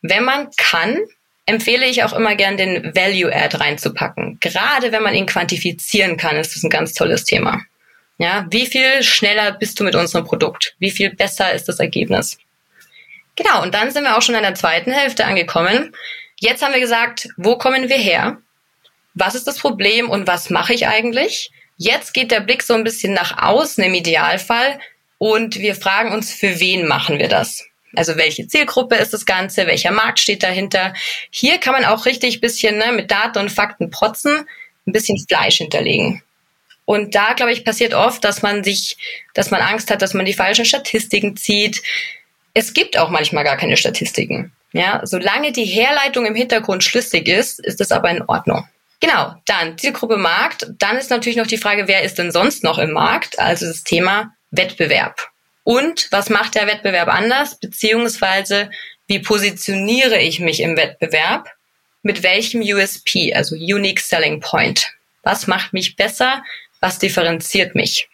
Wenn 0.00 0.22
man 0.22 0.50
kann, 0.56 0.96
empfehle 1.44 1.86
ich 1.86 2.04
auch 2.04 2.12
immer 2.12 2.36
gern 2.36 2.56
den 2.56 2.94
Value 2.94 3.34
Add 3.34 3.56
reinzupacken. 3.56 4.38
Gerade 4.40 4.92
wenn 4.92 5.02
man 5.02 5.14
ihn 5.14 5.26
quantifizieren 5.26 6.16
kann, 6.16 6.36
ist 6.36 6.54
das 6.54 6.62
ein 6.62 6.70
ganz 6.70 6.94
tolles 6.94 7.24
Thema. 7.24 7.60
Ja, 8.18 8.46
wie 8.50 8.66
viel 8.66 9.02
schneller 9.02 9.50
bist 9.52 9.80
du 9.80 9.84
mit 9.84 9.96
unserem 9.96 10.24
Produkt? 10.24 10.76
Wie 10.78 10.92
viel 10.92 11.10
besser 11.10 11.52
ist 11.52 11.68
das 11.68 11.80
Ergebnis? 11.80 12.38
Genau, 13.34 13.62
und 13.62 13.74
dann 13.74 13.90
sind 13.90 14.04
wir 14.04 14.16
auch 14.16 14.22
schon 14.22 14.36
in 14.36 14.42
der 14.42 14.54
zweiten 14.54 14.92
Hälfte 14.92 15.24
angekommen. 15.24 15.92
Jetzt 16.38 16.62
haben 16.62 16.72
wir 16.72 16.80
gesagt, 16.80 17.28
wo 17.36 17.58
kommen 17.58 17.88
wir 17.88 17.98
her? 17.98 18.38
Was 19.16 19.34
ist 19.34 19.46
das 19.46 19.58
Problem 19.58 20.08
und 20.10 20.26
was 20.26 20.50
mache 20.50 20.74
ich 20.74 20.86
eigentlich? 20.86 21.50
Jetzt 21.78 22.14
geht 22.14 22.30
der 22.30 22.40
Blick 22.40 22.62
so 22.62 22.74
ein 22.74 22.84
bisschen 22.84 23.14
nach 23.14 23.42
außen 23.42 23.82
im 23.82 23.94
Idealfall 23.94 24.78
und 25.18 25.58
wir 25.58 25.74
fragen 25.74 26.12
uns, 26.12 26.32
für 26.32 26.60
wen 26.60 26.86
machen 26.86 27.18
wir 27.18 27.28
das? 27.28 27.64
Also 27.96 28.16
welche 28.16 28.46
Zielgruppe 28.46 28.96
ist 28.96 29.14
das 29.14 29.24
Ganze? 29.24 29.66
Welcher 29.66 29.90
Markt 29.90 30.20
steht 30.20 30.42
dahinter? 30.42 30.92
Hier 31.30 31.58
kann 31.58 31.72
man 31.72 31.86
auch 31.86 32.04
richtig 32.04 32.42
bisschen 32.42 32.76
ne, 32.76 32.92
mit 32.92 33.10
Daten 33.10 33.38
und 33.38 33.50
Fakten 33.50 33.90
protzen, 33.90 34.46
ein 34.86 34.92
bisschen 34.92 35.18
Fleisch 35.26 35.56
hinterlegen. 35.56 36.22
Und 36.84 37.14
da, 37.14 37.32
glaube 37.32 37.52
ich, 37.52 37.64
passiert 37.64 37.94
oft, 37.94 38.22
dass 38.22 38.42
man 38.42 38.62
sich, 38.62 38.98
dass 39.32 39.50
man 39.50 39.62
Angst 39.62 39.90
hat, 39.90 40.02
dass 40.02 40.12
man 40.12 40.26
die 40.26 40.34
falschen 40.34 40.66
Statistiken 40.66 41.36
zieht. 41.36 41.82
Es 42.52 42.74
gibt 42.74 42.98
auch 42.98 43.08
manchmal 43.08 43.44
gar 43.44 43.56
keine 43.56 43.78
Statistiken. 43.78 44.52
Ja, 44.72 45.00
solange 45.04 45.52
die 45.52 45.64
Herleitung 45.64 46.26
im 46.26 46.34
Hintergrund 46.34 46.84
schlüssig 46.84 47.28
ist, 47.28 47.60
ist 47.60 47.80
es 47.80 47.92
aber 47.92 48.10
in 48.10 48.22
Ordnung. 48.22 48.68
Genau, 49.00 49.34
dann 49.44 49.78
Zielgruppe 49.78 50.16
Markt. 50.16 50.66
Dann 50.78 50.96
ist 50.96 51.10
natürlich 51.10 51.36
noch 51.36 51.46
die 51.46 51.58
Frage, 51.58 51.88
wer 51.88 52.02
ist 52.02 52.18
denn 52.18 52.32
sonst 52.32 52.64
noch 52.64 52.78
im 52.78 52.92
Markt? 52.92 53.38
Also 53.38 53.66
das 53.66 53.82
Thema 53.82 54.32
Wettbewerb. 54.50 55.28
Und 55.64 56.08
was 56.10 56.30
macht 56.30 56.54
der 56.54 56.66
Wettbewerb 56.66 57.08
anders? 57.08 57.58
Beziehungsweise 57.58 58.70
wie 59.06 59.18
positioniere 59.18 60.18
ich 60.18 60.40
mich 60.40 60.60
im 60.60 60.76
Wettbewerb? 60.76 61.50
Mit 62.02 62.22
welchem 62.22 62.60
USP, 62.62 63.34
also 63.34 63.56
Unique 63.56 64.00
Selling 64.00 64.40
Point? 64.40 64.92
Was 65.22 65.46
macht 65.46 65.72
mich 65.72 65.96
besser? 65.96 66.42
Was 66.80 66.98
differenziert 66.98 67.74
mich? 67.74 68.08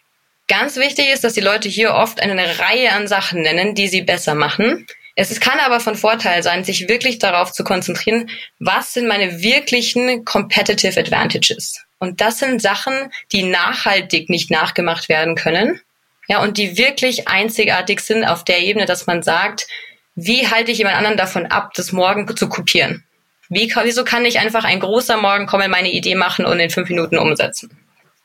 Ganz 0.47 0.75
wichtig 0.77 1.09
ist, 1.09 1.23
dass 1.23 1.33
die 1.33 1.41
Leute 1.41 1.69
hier 1.69 1.93
oft 1.93 2.19
eine 2.19 2.59
Reihe 2.59 2.91
an 2.91 3.07
Sachen 3.07 3.41
nennen, 3.41 3.75
die 3.75 3.87
sie 3.87 4.01
besser 4.01 4.35
machen. 4.35 4.87
Es 5.15 5.39
kann 5.39 5.59
aber 5.59 5.79
von 5.79 5.95
Vorteil 5.95 6.41
sein, 6.41 6.63
sich 6.63 6.87
wirklich 6.87 7.19
darauf 7.19 7.51
zu 7.51 7.63
konzentrieren, 7.63 8.29
was 8.59 8.93
sind 8.93 9.07
meine 9.07 9.41
wirklichen 9.41 10.25
Competitive 10.25 10.99
Advantages. 10.99 11.83
Und 11.99 12.19
das 12.19 12.39
sind 12.39 12.61
Sachen, 12.61 13.11
die 13.31 13.43
nachhaltig 13.43 14.29
nicht 14.29 14.49
nachgemacht 14.49 15.09
werden 15.09 15.35
können. 15.35 15.79
Ja, 16.27 16.41
und 16.41 16.57
die 16.57 16.77
wirklich 16.77 17.27
einzigartig 17.27 17.99
sind 17.99 18.25
auf 18.25 18.43
der 18.43 18.59
Ebene, 18.59 18.85
dass 18.85 19.07
man 19.07 19.21
sagt, 19.21 19.67
wie 20.15 20.47
halte 20.47 20.71
ich 20.71 20.79
jemand 20.79 20.97
anderen 20.97 21.17
davon 21.17 21.45
ab, 21.47 21.73
das 21.75 21.91
morgen 21.91 22.35
zu 22.35 22.49
kopieren? 22.49 23.03
Wie, 23.49 23.71
wieso 23.83 24.03
kann 24.03 24.25
ich 24.25 24.39
einfach 24.39 24.63
ein 24.63 24.79
großer 24.79 25.17
Morgen 25.17 25.45
kommen, 25.45 25.69
meine 25.69 25.91
Idee 25.91 26.15
machen 26.15 26.45
und 26.45 26.59
in 26.59 26.69
fünf 26.69 26.89
Minuten 26.89 27.17
umsetzen? 27.17 27.77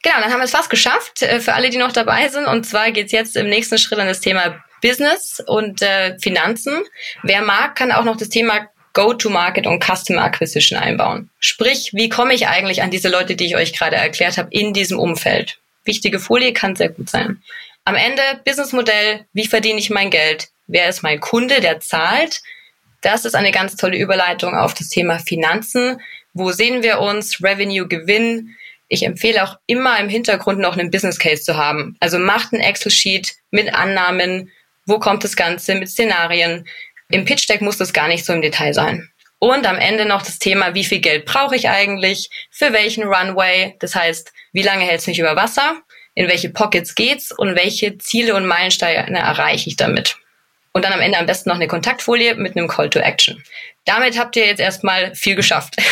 Genau, 0.03 0.21
dann 0.21 0.33
haben 0.33 0.39
wir 0.39 0.45
es 0.45 0.53
fast 0.53 0.71
geschafft 0.71 1.23
äh, 1.23 1.41
für 1.41 1.55
alle, 1.55 1.71
die 1.71 1.79
noch 1.79 1.93
dabei 1.93 2.29
sind. 2.29 2.47
Und 2.47 2.65
zwar 2.65 2.93
geht 2.93 3.07
es 3.07 3.13
jetzt 3.13 3.37
im 3.37 3.49
nächsten 3.49 3.79
Schritt 3.79 3.99
an 3.99 4.07
das 4.07 4.21
Thema 4.21 4.63
Business 4.81 5.43
und 5.47 5.83
äh, 5.83 6.19
Finanzen. 6.19 6.83
Wer 7.23 7.43
mag, 7.43 7.77
kann 7.77 7.93
auch 7.93 8.05
noch 8.05 8.17
das 8.17 8.29
Thema 8.29 8.69
Go-to-Market 8.93 9.67
und 9.67 9.85
Customer 9.85 10.25
Acquisition 10.25 10.79
einbauen. 10.79 11.31
Sprich, 11.39 11.91
wie 11.93 12.09
komme 12.09 12.35
ich 12.35 12.49
eigentlich 12.49 12.83
an 12.83 12.91
diese 12.91 13.09
Leute, 13.09 13.37
die 13.37 13.47
ich 13.47 13.57
euch 13.57 13.73
gerade 13.73 13.97
erklärt 13.97 14.39
habe, 14.39 14.49
in 14.51 14.73
diesem 14.73 14.99
Umfeld? 14.99 15.59
Wichtige 15.85 16.19
Folie 16.19 16.53
kann 16.53 16.77
sehr 16.77 16.89
gut 16.89 17.09
sein. 17.09 17.43
Am 17.85 17.95
Ende 17.95 18.23
Businessmodell, 18.45 19.25
wie 19.33 19.47
verdiene 19.47 19.79
ich 19.79 19.91
mein 19.91 20.11
Geld? 20.11 20.49
Wer 20.67 20.89
ist 20.89 21.03
mein 21.03 21.21
Kunde, 21.21 21.61
der 21.61 21.81
zahlt? 21.81 22.43
Das 23.01 23.25
ist 23.25 23.35
eine 23.35 23.53
ganz 23.53 23.77
tolle 23.77 23.97
Überleitung 23.97 24.55
auf 24.55 24.75
das 24.75 24.89
Thema 24.89 25.19
Finanzen. 25.19 26.01
Wo 26.35 26.53
sehen 26.53 26.83
wir 26.83 26.99
uns? 26.99 27.43
Revenue, 27.43 27.87
Gewinn. 27.87 28.57
Ich 28.89 29.05
empfehle 29.05 29.45
auch 29.45 29.59
immer 29.67 29.99
im 30.01 30.09
Hintergrund 30.09 30.59
noch 30.59 30.77
einen 30.77 30.91
Business 30.91 31.19
Case 31.19 31.43
zu 31.43 31.57
haben. 31.57 31.97
Also 32.01 32.19
macht 32.19 32.53
ein 32.53 32.61
Excel-Sheet 32.61 33.35
mit 33.51 33.75
Annahmen. 33.75 34.51
Wo 34.89 34.99
kommt 34.99 35.23
das 35.23 35.37
Ganze 35.37 35.77
mit 35.77 35.89
Szenarien? 35.89 36.67
Im 37.11 37.25
Pitch 37.25 37.49
Deck 37.49 37.61
muss 37.61 37.77
das 37.77 37.93
gar 37.93 38.09
nicht 38.09 38.25
so 38.25 38.33
im 38.33 38.43
Detail 38.43 38.75
sein. 38.75 39.09
Und 39.39 39.67
am 39.67 39.77
Ende 39.77 40.05
noch 40.05 40.23
das 40.23 40.41
Thema, 40.41 40.75
wie 40.75 40.85
viel 40.85 40.99
Geld 40.99 41.25
brauche 41.25 41.55
ich 41.55 41.69
eigentlich? 41.69 42.29
Für 42.51 42.73
welchen 42.73 43.05
Runway? 43.05 43.77
Das 43.79 43.95
heißt, 43.95 44.33
wie 44.53 44.63
lange 44.63 44.85
hält 44.85 45.01
es 45.01 45.07
mich 45.07 45.21
über 45.21 45.37
Wasser? 45.37 45.83
in 46.19 46.27
welche 46.27 46.51
Pockets 46.51 46.97
geht's 46.97 47.31
und 47.31 47.55
welche 47.55 47.97
Ziele 47.99 48.35
und 48.35 48.45
Meilensteine 48.45 49.21
erreiche 49.21 49.69
ich 49.69 49.77
damit. 49.77 50.17
Und 50.73 50.85
dann 50.85 50.93
am 50.93 51.01
Ende 51.01 51.17
am 51.17 51.27
besten 51.27 51.49
noch 51.49 51.55
eine 51.55 51.69
Kontaktfolie 51.69 52.35
mit 52.35 52.57
einem 52.57 52.67
Call 52.67 52.91
to 52.91 52.99
Action. 52.99 53.41
Damit 53.89 54.19
habt 54.19 54.37
ihr 54.37 54.45
jetzt 54.45 54.61
erstmal 54.61 55.15
viel 55.15 55.35
geschafft. 55.35 55.77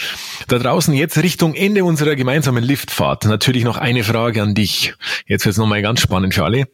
Da 0.47 0.57
draußen 0.57 0.93
jetzt 0.93 1.17
Richtung 1.17 1.53
Ende 1.53 1.83
unserer 1.83 2.15
gemeinsamen 2.15 2.63
Liftfahrt. 2.63 3.25
Natürlich 3.25 3.65
noch 3.65 3.75
eine 3.75 4.05
Frage 4.05 4.41
an 4.41 4.55
dich. 4.55 4.93
Jetzt 5.25 5.43
wird 5.43 5.51
es 5.51 5.57
nochmal 5.57 5.81
ganz 5.81 5.99
spannend 5.99 6.33
für 6.33 6.45
alle. 6.45 6.69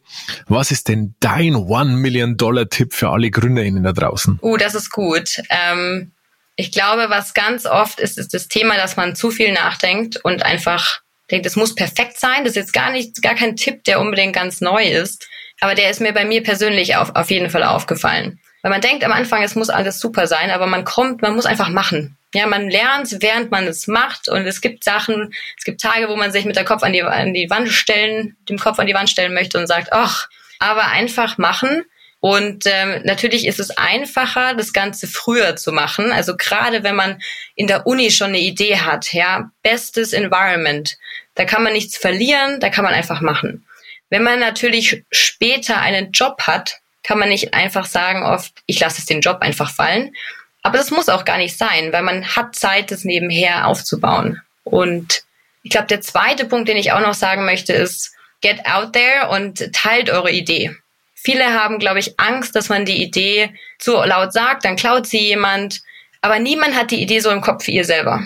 Was 0.45 0.69
ist 0.69 0.87
denn 0.87 1.15
dein 1.19 1.55
One 1.55 1.95
Million 1.95 2.37
Dollar 2.37 2.69
Tipp 2.69 2.93
für 2.93 3.09
alle 3.09 3.31
GründerInnen 3.31 3.81
da 3.81 3.93
draußen? 3.93 4.37
Uh, 4.43 4.57
das 4.57 4.75
ist 4.75 4.91
gut. 4.91 5.41
Ähm, 5.49 6.11
ich 6.57 6.71
glaube, 6.71 7.09
was 7.09 7.33
ganz 7.33 7.65
oft 7.65 7.99
ist, 7.99 8.19
ist 8.19 8.35
das 8.35 8.47
Thema, 8.49 8.75
dass 8.75 8.97
man 8.97 9.15
zu 9.15 9.31
viel 9.31 9.51
nachdenkt 9.51 10.17
und 10.23 10.43
einfach 10.43 11.01
denke, 11.29 11.43
das 11.43 11.55
muss 11.55 11.75
perfekt 11.75 12.19
sein. 12.19 12.43
Das 12.43 12.51
ist 12.51 12.55
jetzt 12.55 12.73
gar 12.73 12.91
nicht, 12.91 13.21
gar 13.21 13.35
kein 13.35 13.55
Tipp, 13.55 13.83
der 13.85 13.99
unbedingt 13.99 14.33
ganz 14.33 14.61
neu 14.61 14.83
ist. 14.83 15.27
Aber 15.61 15.75
der 15.75 15.89
ist 15.89 16.01
mir 16.01 16.13
bei 16.13 16.25
mir 16.25 16.43
persönlich 16.43 16.95
auf, 16.95 17.15
auf 17.15 17.29
jeden 17.31 17.49
Fall 17.49 17.63
aufgefallen. 17.63 18.39
Weil 18.61 18.71
man 18.71 18.81
denkt 18.81 19.03
am 19.03 19.11
Anfang, 19.11 19.41
es 19.43 19.55
muss 19.55 19.69
alles 19.69 19.99
super 19.99 20.27
sein, 20.27 20.51
aber 20.51 20.67
man 20.67 20.83
kommt, 20.83 21.21
man 21.21 21.35
muss 21.35 21.45
einfach 21.45 21.69
machen. 21.69 22.17
Ja, 22.33 22.45
man 22.45 22.69
lernt, 22.69 23.15
während 23.21 23.51
man 23.51 23.67
es 23.67 23.87
macht. 23.87 24.29
Und 24.29 24.45
es 24.45 24.61
gibt 24.61 24.83
Sachen, 24.83 25.33
es 25.57 25.63
gibt 25.63 25.81
Tage, 25.81 26.09
wo 26.09 26.15
man 26.15 26.31
sich 26.31 26.45
mit 26.45 26.55
der 26.55 26.65
Kopf 26.65 26.83
an 26.83 26.93
die, 26.93 27.01
an 27.01 27.33
die 27.33 27.49
Wand 27.49 27.69
stellen, 27.69 28.37
dem 28.47 28.59
Kopf 28.59 28.79
an 28.79 28.87
die 28.87 28.93
Wand 28.93 29.09
stellen 29.09 29.33
möchte 29.33 29.57
und 29.57 29.67
sagt, 29.67 29.89
ach, 29.91 30.27
aber 30.59 30.87
einfach 30.87 31.37
machen. 31.37 31.85
Und 32.21 32.65
ähm, 32.65 33.01
natürlich 33.05 33.47
ist 33.47 33.59
es 33.59 33.71
einfacher, 33.71 34.53
das 34.53 34.73
Ganze 34.73 35.07
früher 35.07 35.55
zu 35.55 35.71
machen. 35.71 36.11
Also 36.11 36.35
gerade 36.35 36.83
wenn 36.83 36.95
man 36.95 37.21
in 37.55 37.67
der 37.67 37.87
Uni 37.87 38.11
schon 38.11 38.29
eine 38.29 38.39
Idee 38.39 38.77
hat, 38.77 39.13
ja, 39.13 39.51
bestes 39.63 40.11
Environment, 40.11 40.97
da 41.35 41.45
kann 41.45 41.63
man 41.63 41.73
nichts 41.73 41.97
verlieren, 41.97 42.59
da 42.59 42.69
kann 42.69 42.83
man 42.83 42.93
einfach 42.93 43.21
machen. 43.21 43.65
Wenn 44.09 44.23
man 44.23 44.39
natürlich 44.39 45.03
später 45.11 45.79
einen 45.79 46.11
Job 46.11 46.41
hat, 46.41 46.79
kann 47.03 47.19
man 47.19 47.29
nicht 47.29 47.53
einfach 47.53 47.85
sagen 47.85 48.23
oft, 48.23 48.51
ich 48.65 48.79
lasse 48.79 48.99
es 48.99 49.05
den 49.05 49.21
Job 49.21 49.37
einfach 49.41 49.73
fallen. 49.73 50.13
Aber 50.61 50.77
das 50.77 50.91
muss 50.91 51.07
auch 51.07 51.23
gar 51.23 51.37
nicht 51.37 51.57
sein, 51.57 51.93
weil 51.93 52.03
man 52.03 52.35
hat 52.35 52.55
Zeit, 52.55 52.91
das 52.91 53.05
nebenher 53.05 53.67
aufzubauen. 53.67 54.41
Und 54.63 55.23
ich 55.63 55.71
glaube, 55.71 55.87
der 55.87 56.01
zweite 56.01 56.45
Punkt, 56.45 56.67
den 56.67 56.77
ich 56.77 56.91
auch 56.91 56.99
noch 56.99 57.13
sagen 57.13 57.45
möchte, 57.45 57.71
ist, 57.71 58.13
get 58.41 58.65
out 58.65 58.93
there 58.93 59.29
und 59.29 59.71
teilt 59.73 60.09
eure 60.09 60.31
Idee. 60.31 60.75
Viele 61.21 61.53
haben, 61.53 61.79
glaube 61.79 61.99
ich, 61.99 62.19
Angst, 62.19 62.55
dass 62.55 62.69
man 62.69 62.85
die 62.85 63.03
Idee 63.03 63.53
zu 63.77 63.93
laut 63.93 64.31
sagt, 64.31 64.65
dann 64.65 64.77
klaut 64.77 65.05
sie 65.05 65.19
jemand. 65.19 65.81
Aber 66.21 66.39
niemand 66.39 66.75
hat 66.75 66.91
die 66.91 67.01
Idee 67.01 67.19
so 67.19 67.29
im 67.29 67.41
Kopf 67.41 67.67
wie 67.67 67.75
ihr 67.75 67.85
selber. 67.85 68.25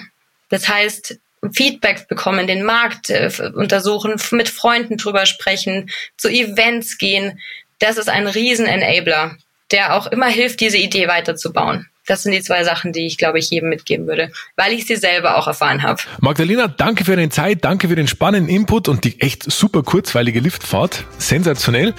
Das 0.50 0.68
heißt, 0.68 1.18
Feedback 1.52 2.08
bekommen, 2.08 2.48
den 2.48 2.64
Markt 2.64 3.10
äh, 3.10 3.30
untersuchen, 3.56 4.16
mit 4.32 4.48
Freunden 4.48 4.98
drüber 4.98 5.26
sprechen, 5.26 5.90
zu 6.18 6.30
Events 6.30 6.98
gehen. 6.98 7.40
Das 7.80 7.98
ist 7.98 8.10
ein 8.10 8.28
Riesen-Enabler, 8.28 9.38
der 9.72 9.96
auch 9.96 10.08
immer 10.08 10.28
hilft, 10.28 10.62
diese 10.62 10.78
Idee 10.78 11.08
weiterzubauen. 11.08 11.90
Das 12.08 12.24
sind 12.24 12.34
die 12.34 12.42
zwei 12.42 12.64
Sachen, 12.64 12.92
die 12.92 13.06
ich, 13.06 13.18
glaube 13.18 13.40
ich, 13.40 13.50
jedem 13.50 13.70
mitgeben 13.70 14.08
würde, 14.08 14.32
weil 14.56 14.74
ich 14.74 14.86
sie 14.86 14.96
selber 14.96 15.38
auch 15.38 15.48
erfahren 15.48 15.84
habe. 15.84 16.02
Magdalena, 16.20 16.68
danke 16.68 17.06
für 17.06 17.16
deine 17.16 17.30
Zeit, 17.30 17.64
danke 17.64 17.88
für 17.88 17.96
den 17.96 18.08
spannenden 18.08 18.54
Input 18.54 18.88
und 18.90 19.04
die 19.04 19.22
echt 19.22 19.50
super 19.52 19.84
kurzweilige 19.84 20.40
Liftfahrt. 20.40 21.06
Sensationell. 21.18 21.94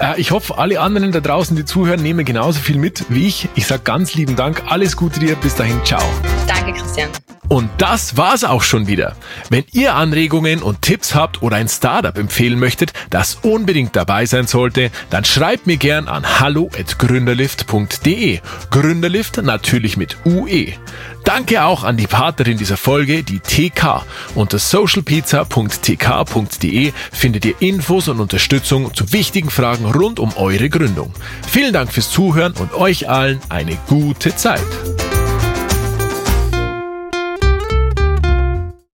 Äh, 0.00 0.20
ich 0.20 0.30
hoffe, 0.30 0.58
alle 0.58 0.80
anderen 0.80 1.12
da 1.12 1.20
draußen, 1.20 1.56
die 1.56 1.64
zuhören, 1.64 2.02
nehmen 2.02 2.24
genauso 2.24 2.60
viel 2.60 2.76
mit 2.76 3.04
wie 3.08 3.26
ich. 3.26 3.48
Ich 3.54 3.66
sage 3.66 3.82
ganz 3.84 4.14
lieben 4.14 4.36
Dank, 4.36 4.62
alles 4.66 4.96
Gute 4.96 5.20
dir, 5.20 5.36
bis 5.36 5.54
dahin, 5.54 5.80
ciao. 5.84 6.02
Danke, 6.46 6.72
Christian. 6.72 7.10
Und 7.50 7.68
das 7.78 8.16
war's 8.16 8.44
auch 8.44 8.62
schon 8.62 8.86
wieder. 8.86 9.16
Wenn 9.48 9.64
ihr 9.72 9.96
Anregungen 9.96 10.62
und 10.62 10.82
Tipps 10.82 11.16
habt 11.16 11.42
oder 11.42 11.56
ein 11.56 11.68
Startup 11.68 12.16
empfehlen 12.16 12.60
möchtet, 12.60 12.92
das 13.10 13.38
unbedingt 13.42 13.96
dabei 13.96 14.24
sein 14.24 14.46
sollte, 14.46 14.92
dann 15.10 15.24
schreibt 15.24 15.66
mir 15.66 15.76
gern 15.76 16.06
an 16.06 16.38
hallo@gründerlift.de. 16.38 18.38
Gründerlift 18.70 19.42
natürlich 19.42 19.96
mit 19.96 20.16
UE. 20.24 20.74
Danke 21.24 21.64
auch 21.64 21.82
an 21.82 21.96
die 21.96 22.06
Partnerin 22.06 22.56
dieser 22.56 22.76
Folge, 22.76 23.24
die 23.24 23.40
TK. 23.40 24.04
Unter 24.36 24.60
socialpizza.tk.de 24.60 26.92
findet 27.10 27.46
ihr 27.46 27.54
Infos 27.58 28.06
und 28.06 28.20
Unterstützung 28.20 28.94
zu 28.94 29.12
wichtigen 29.12 29.50
Fragen 29.50 29.86
rund 29.86 30.20
um 30.20 30.36
eure 30.36 30.68
Gründung. 30.68 31.12
Vielen 31.48 31.72
Dank 31.72 31.92
fürs 31.92 32.12
Zuhören 32.12 32.52
und 32.52 32.74
euch 32.74 33.08
allen 33.08 33.40
eine 33.48 33.76
gute 33.88 34.36
Zeit. 34.36 34.62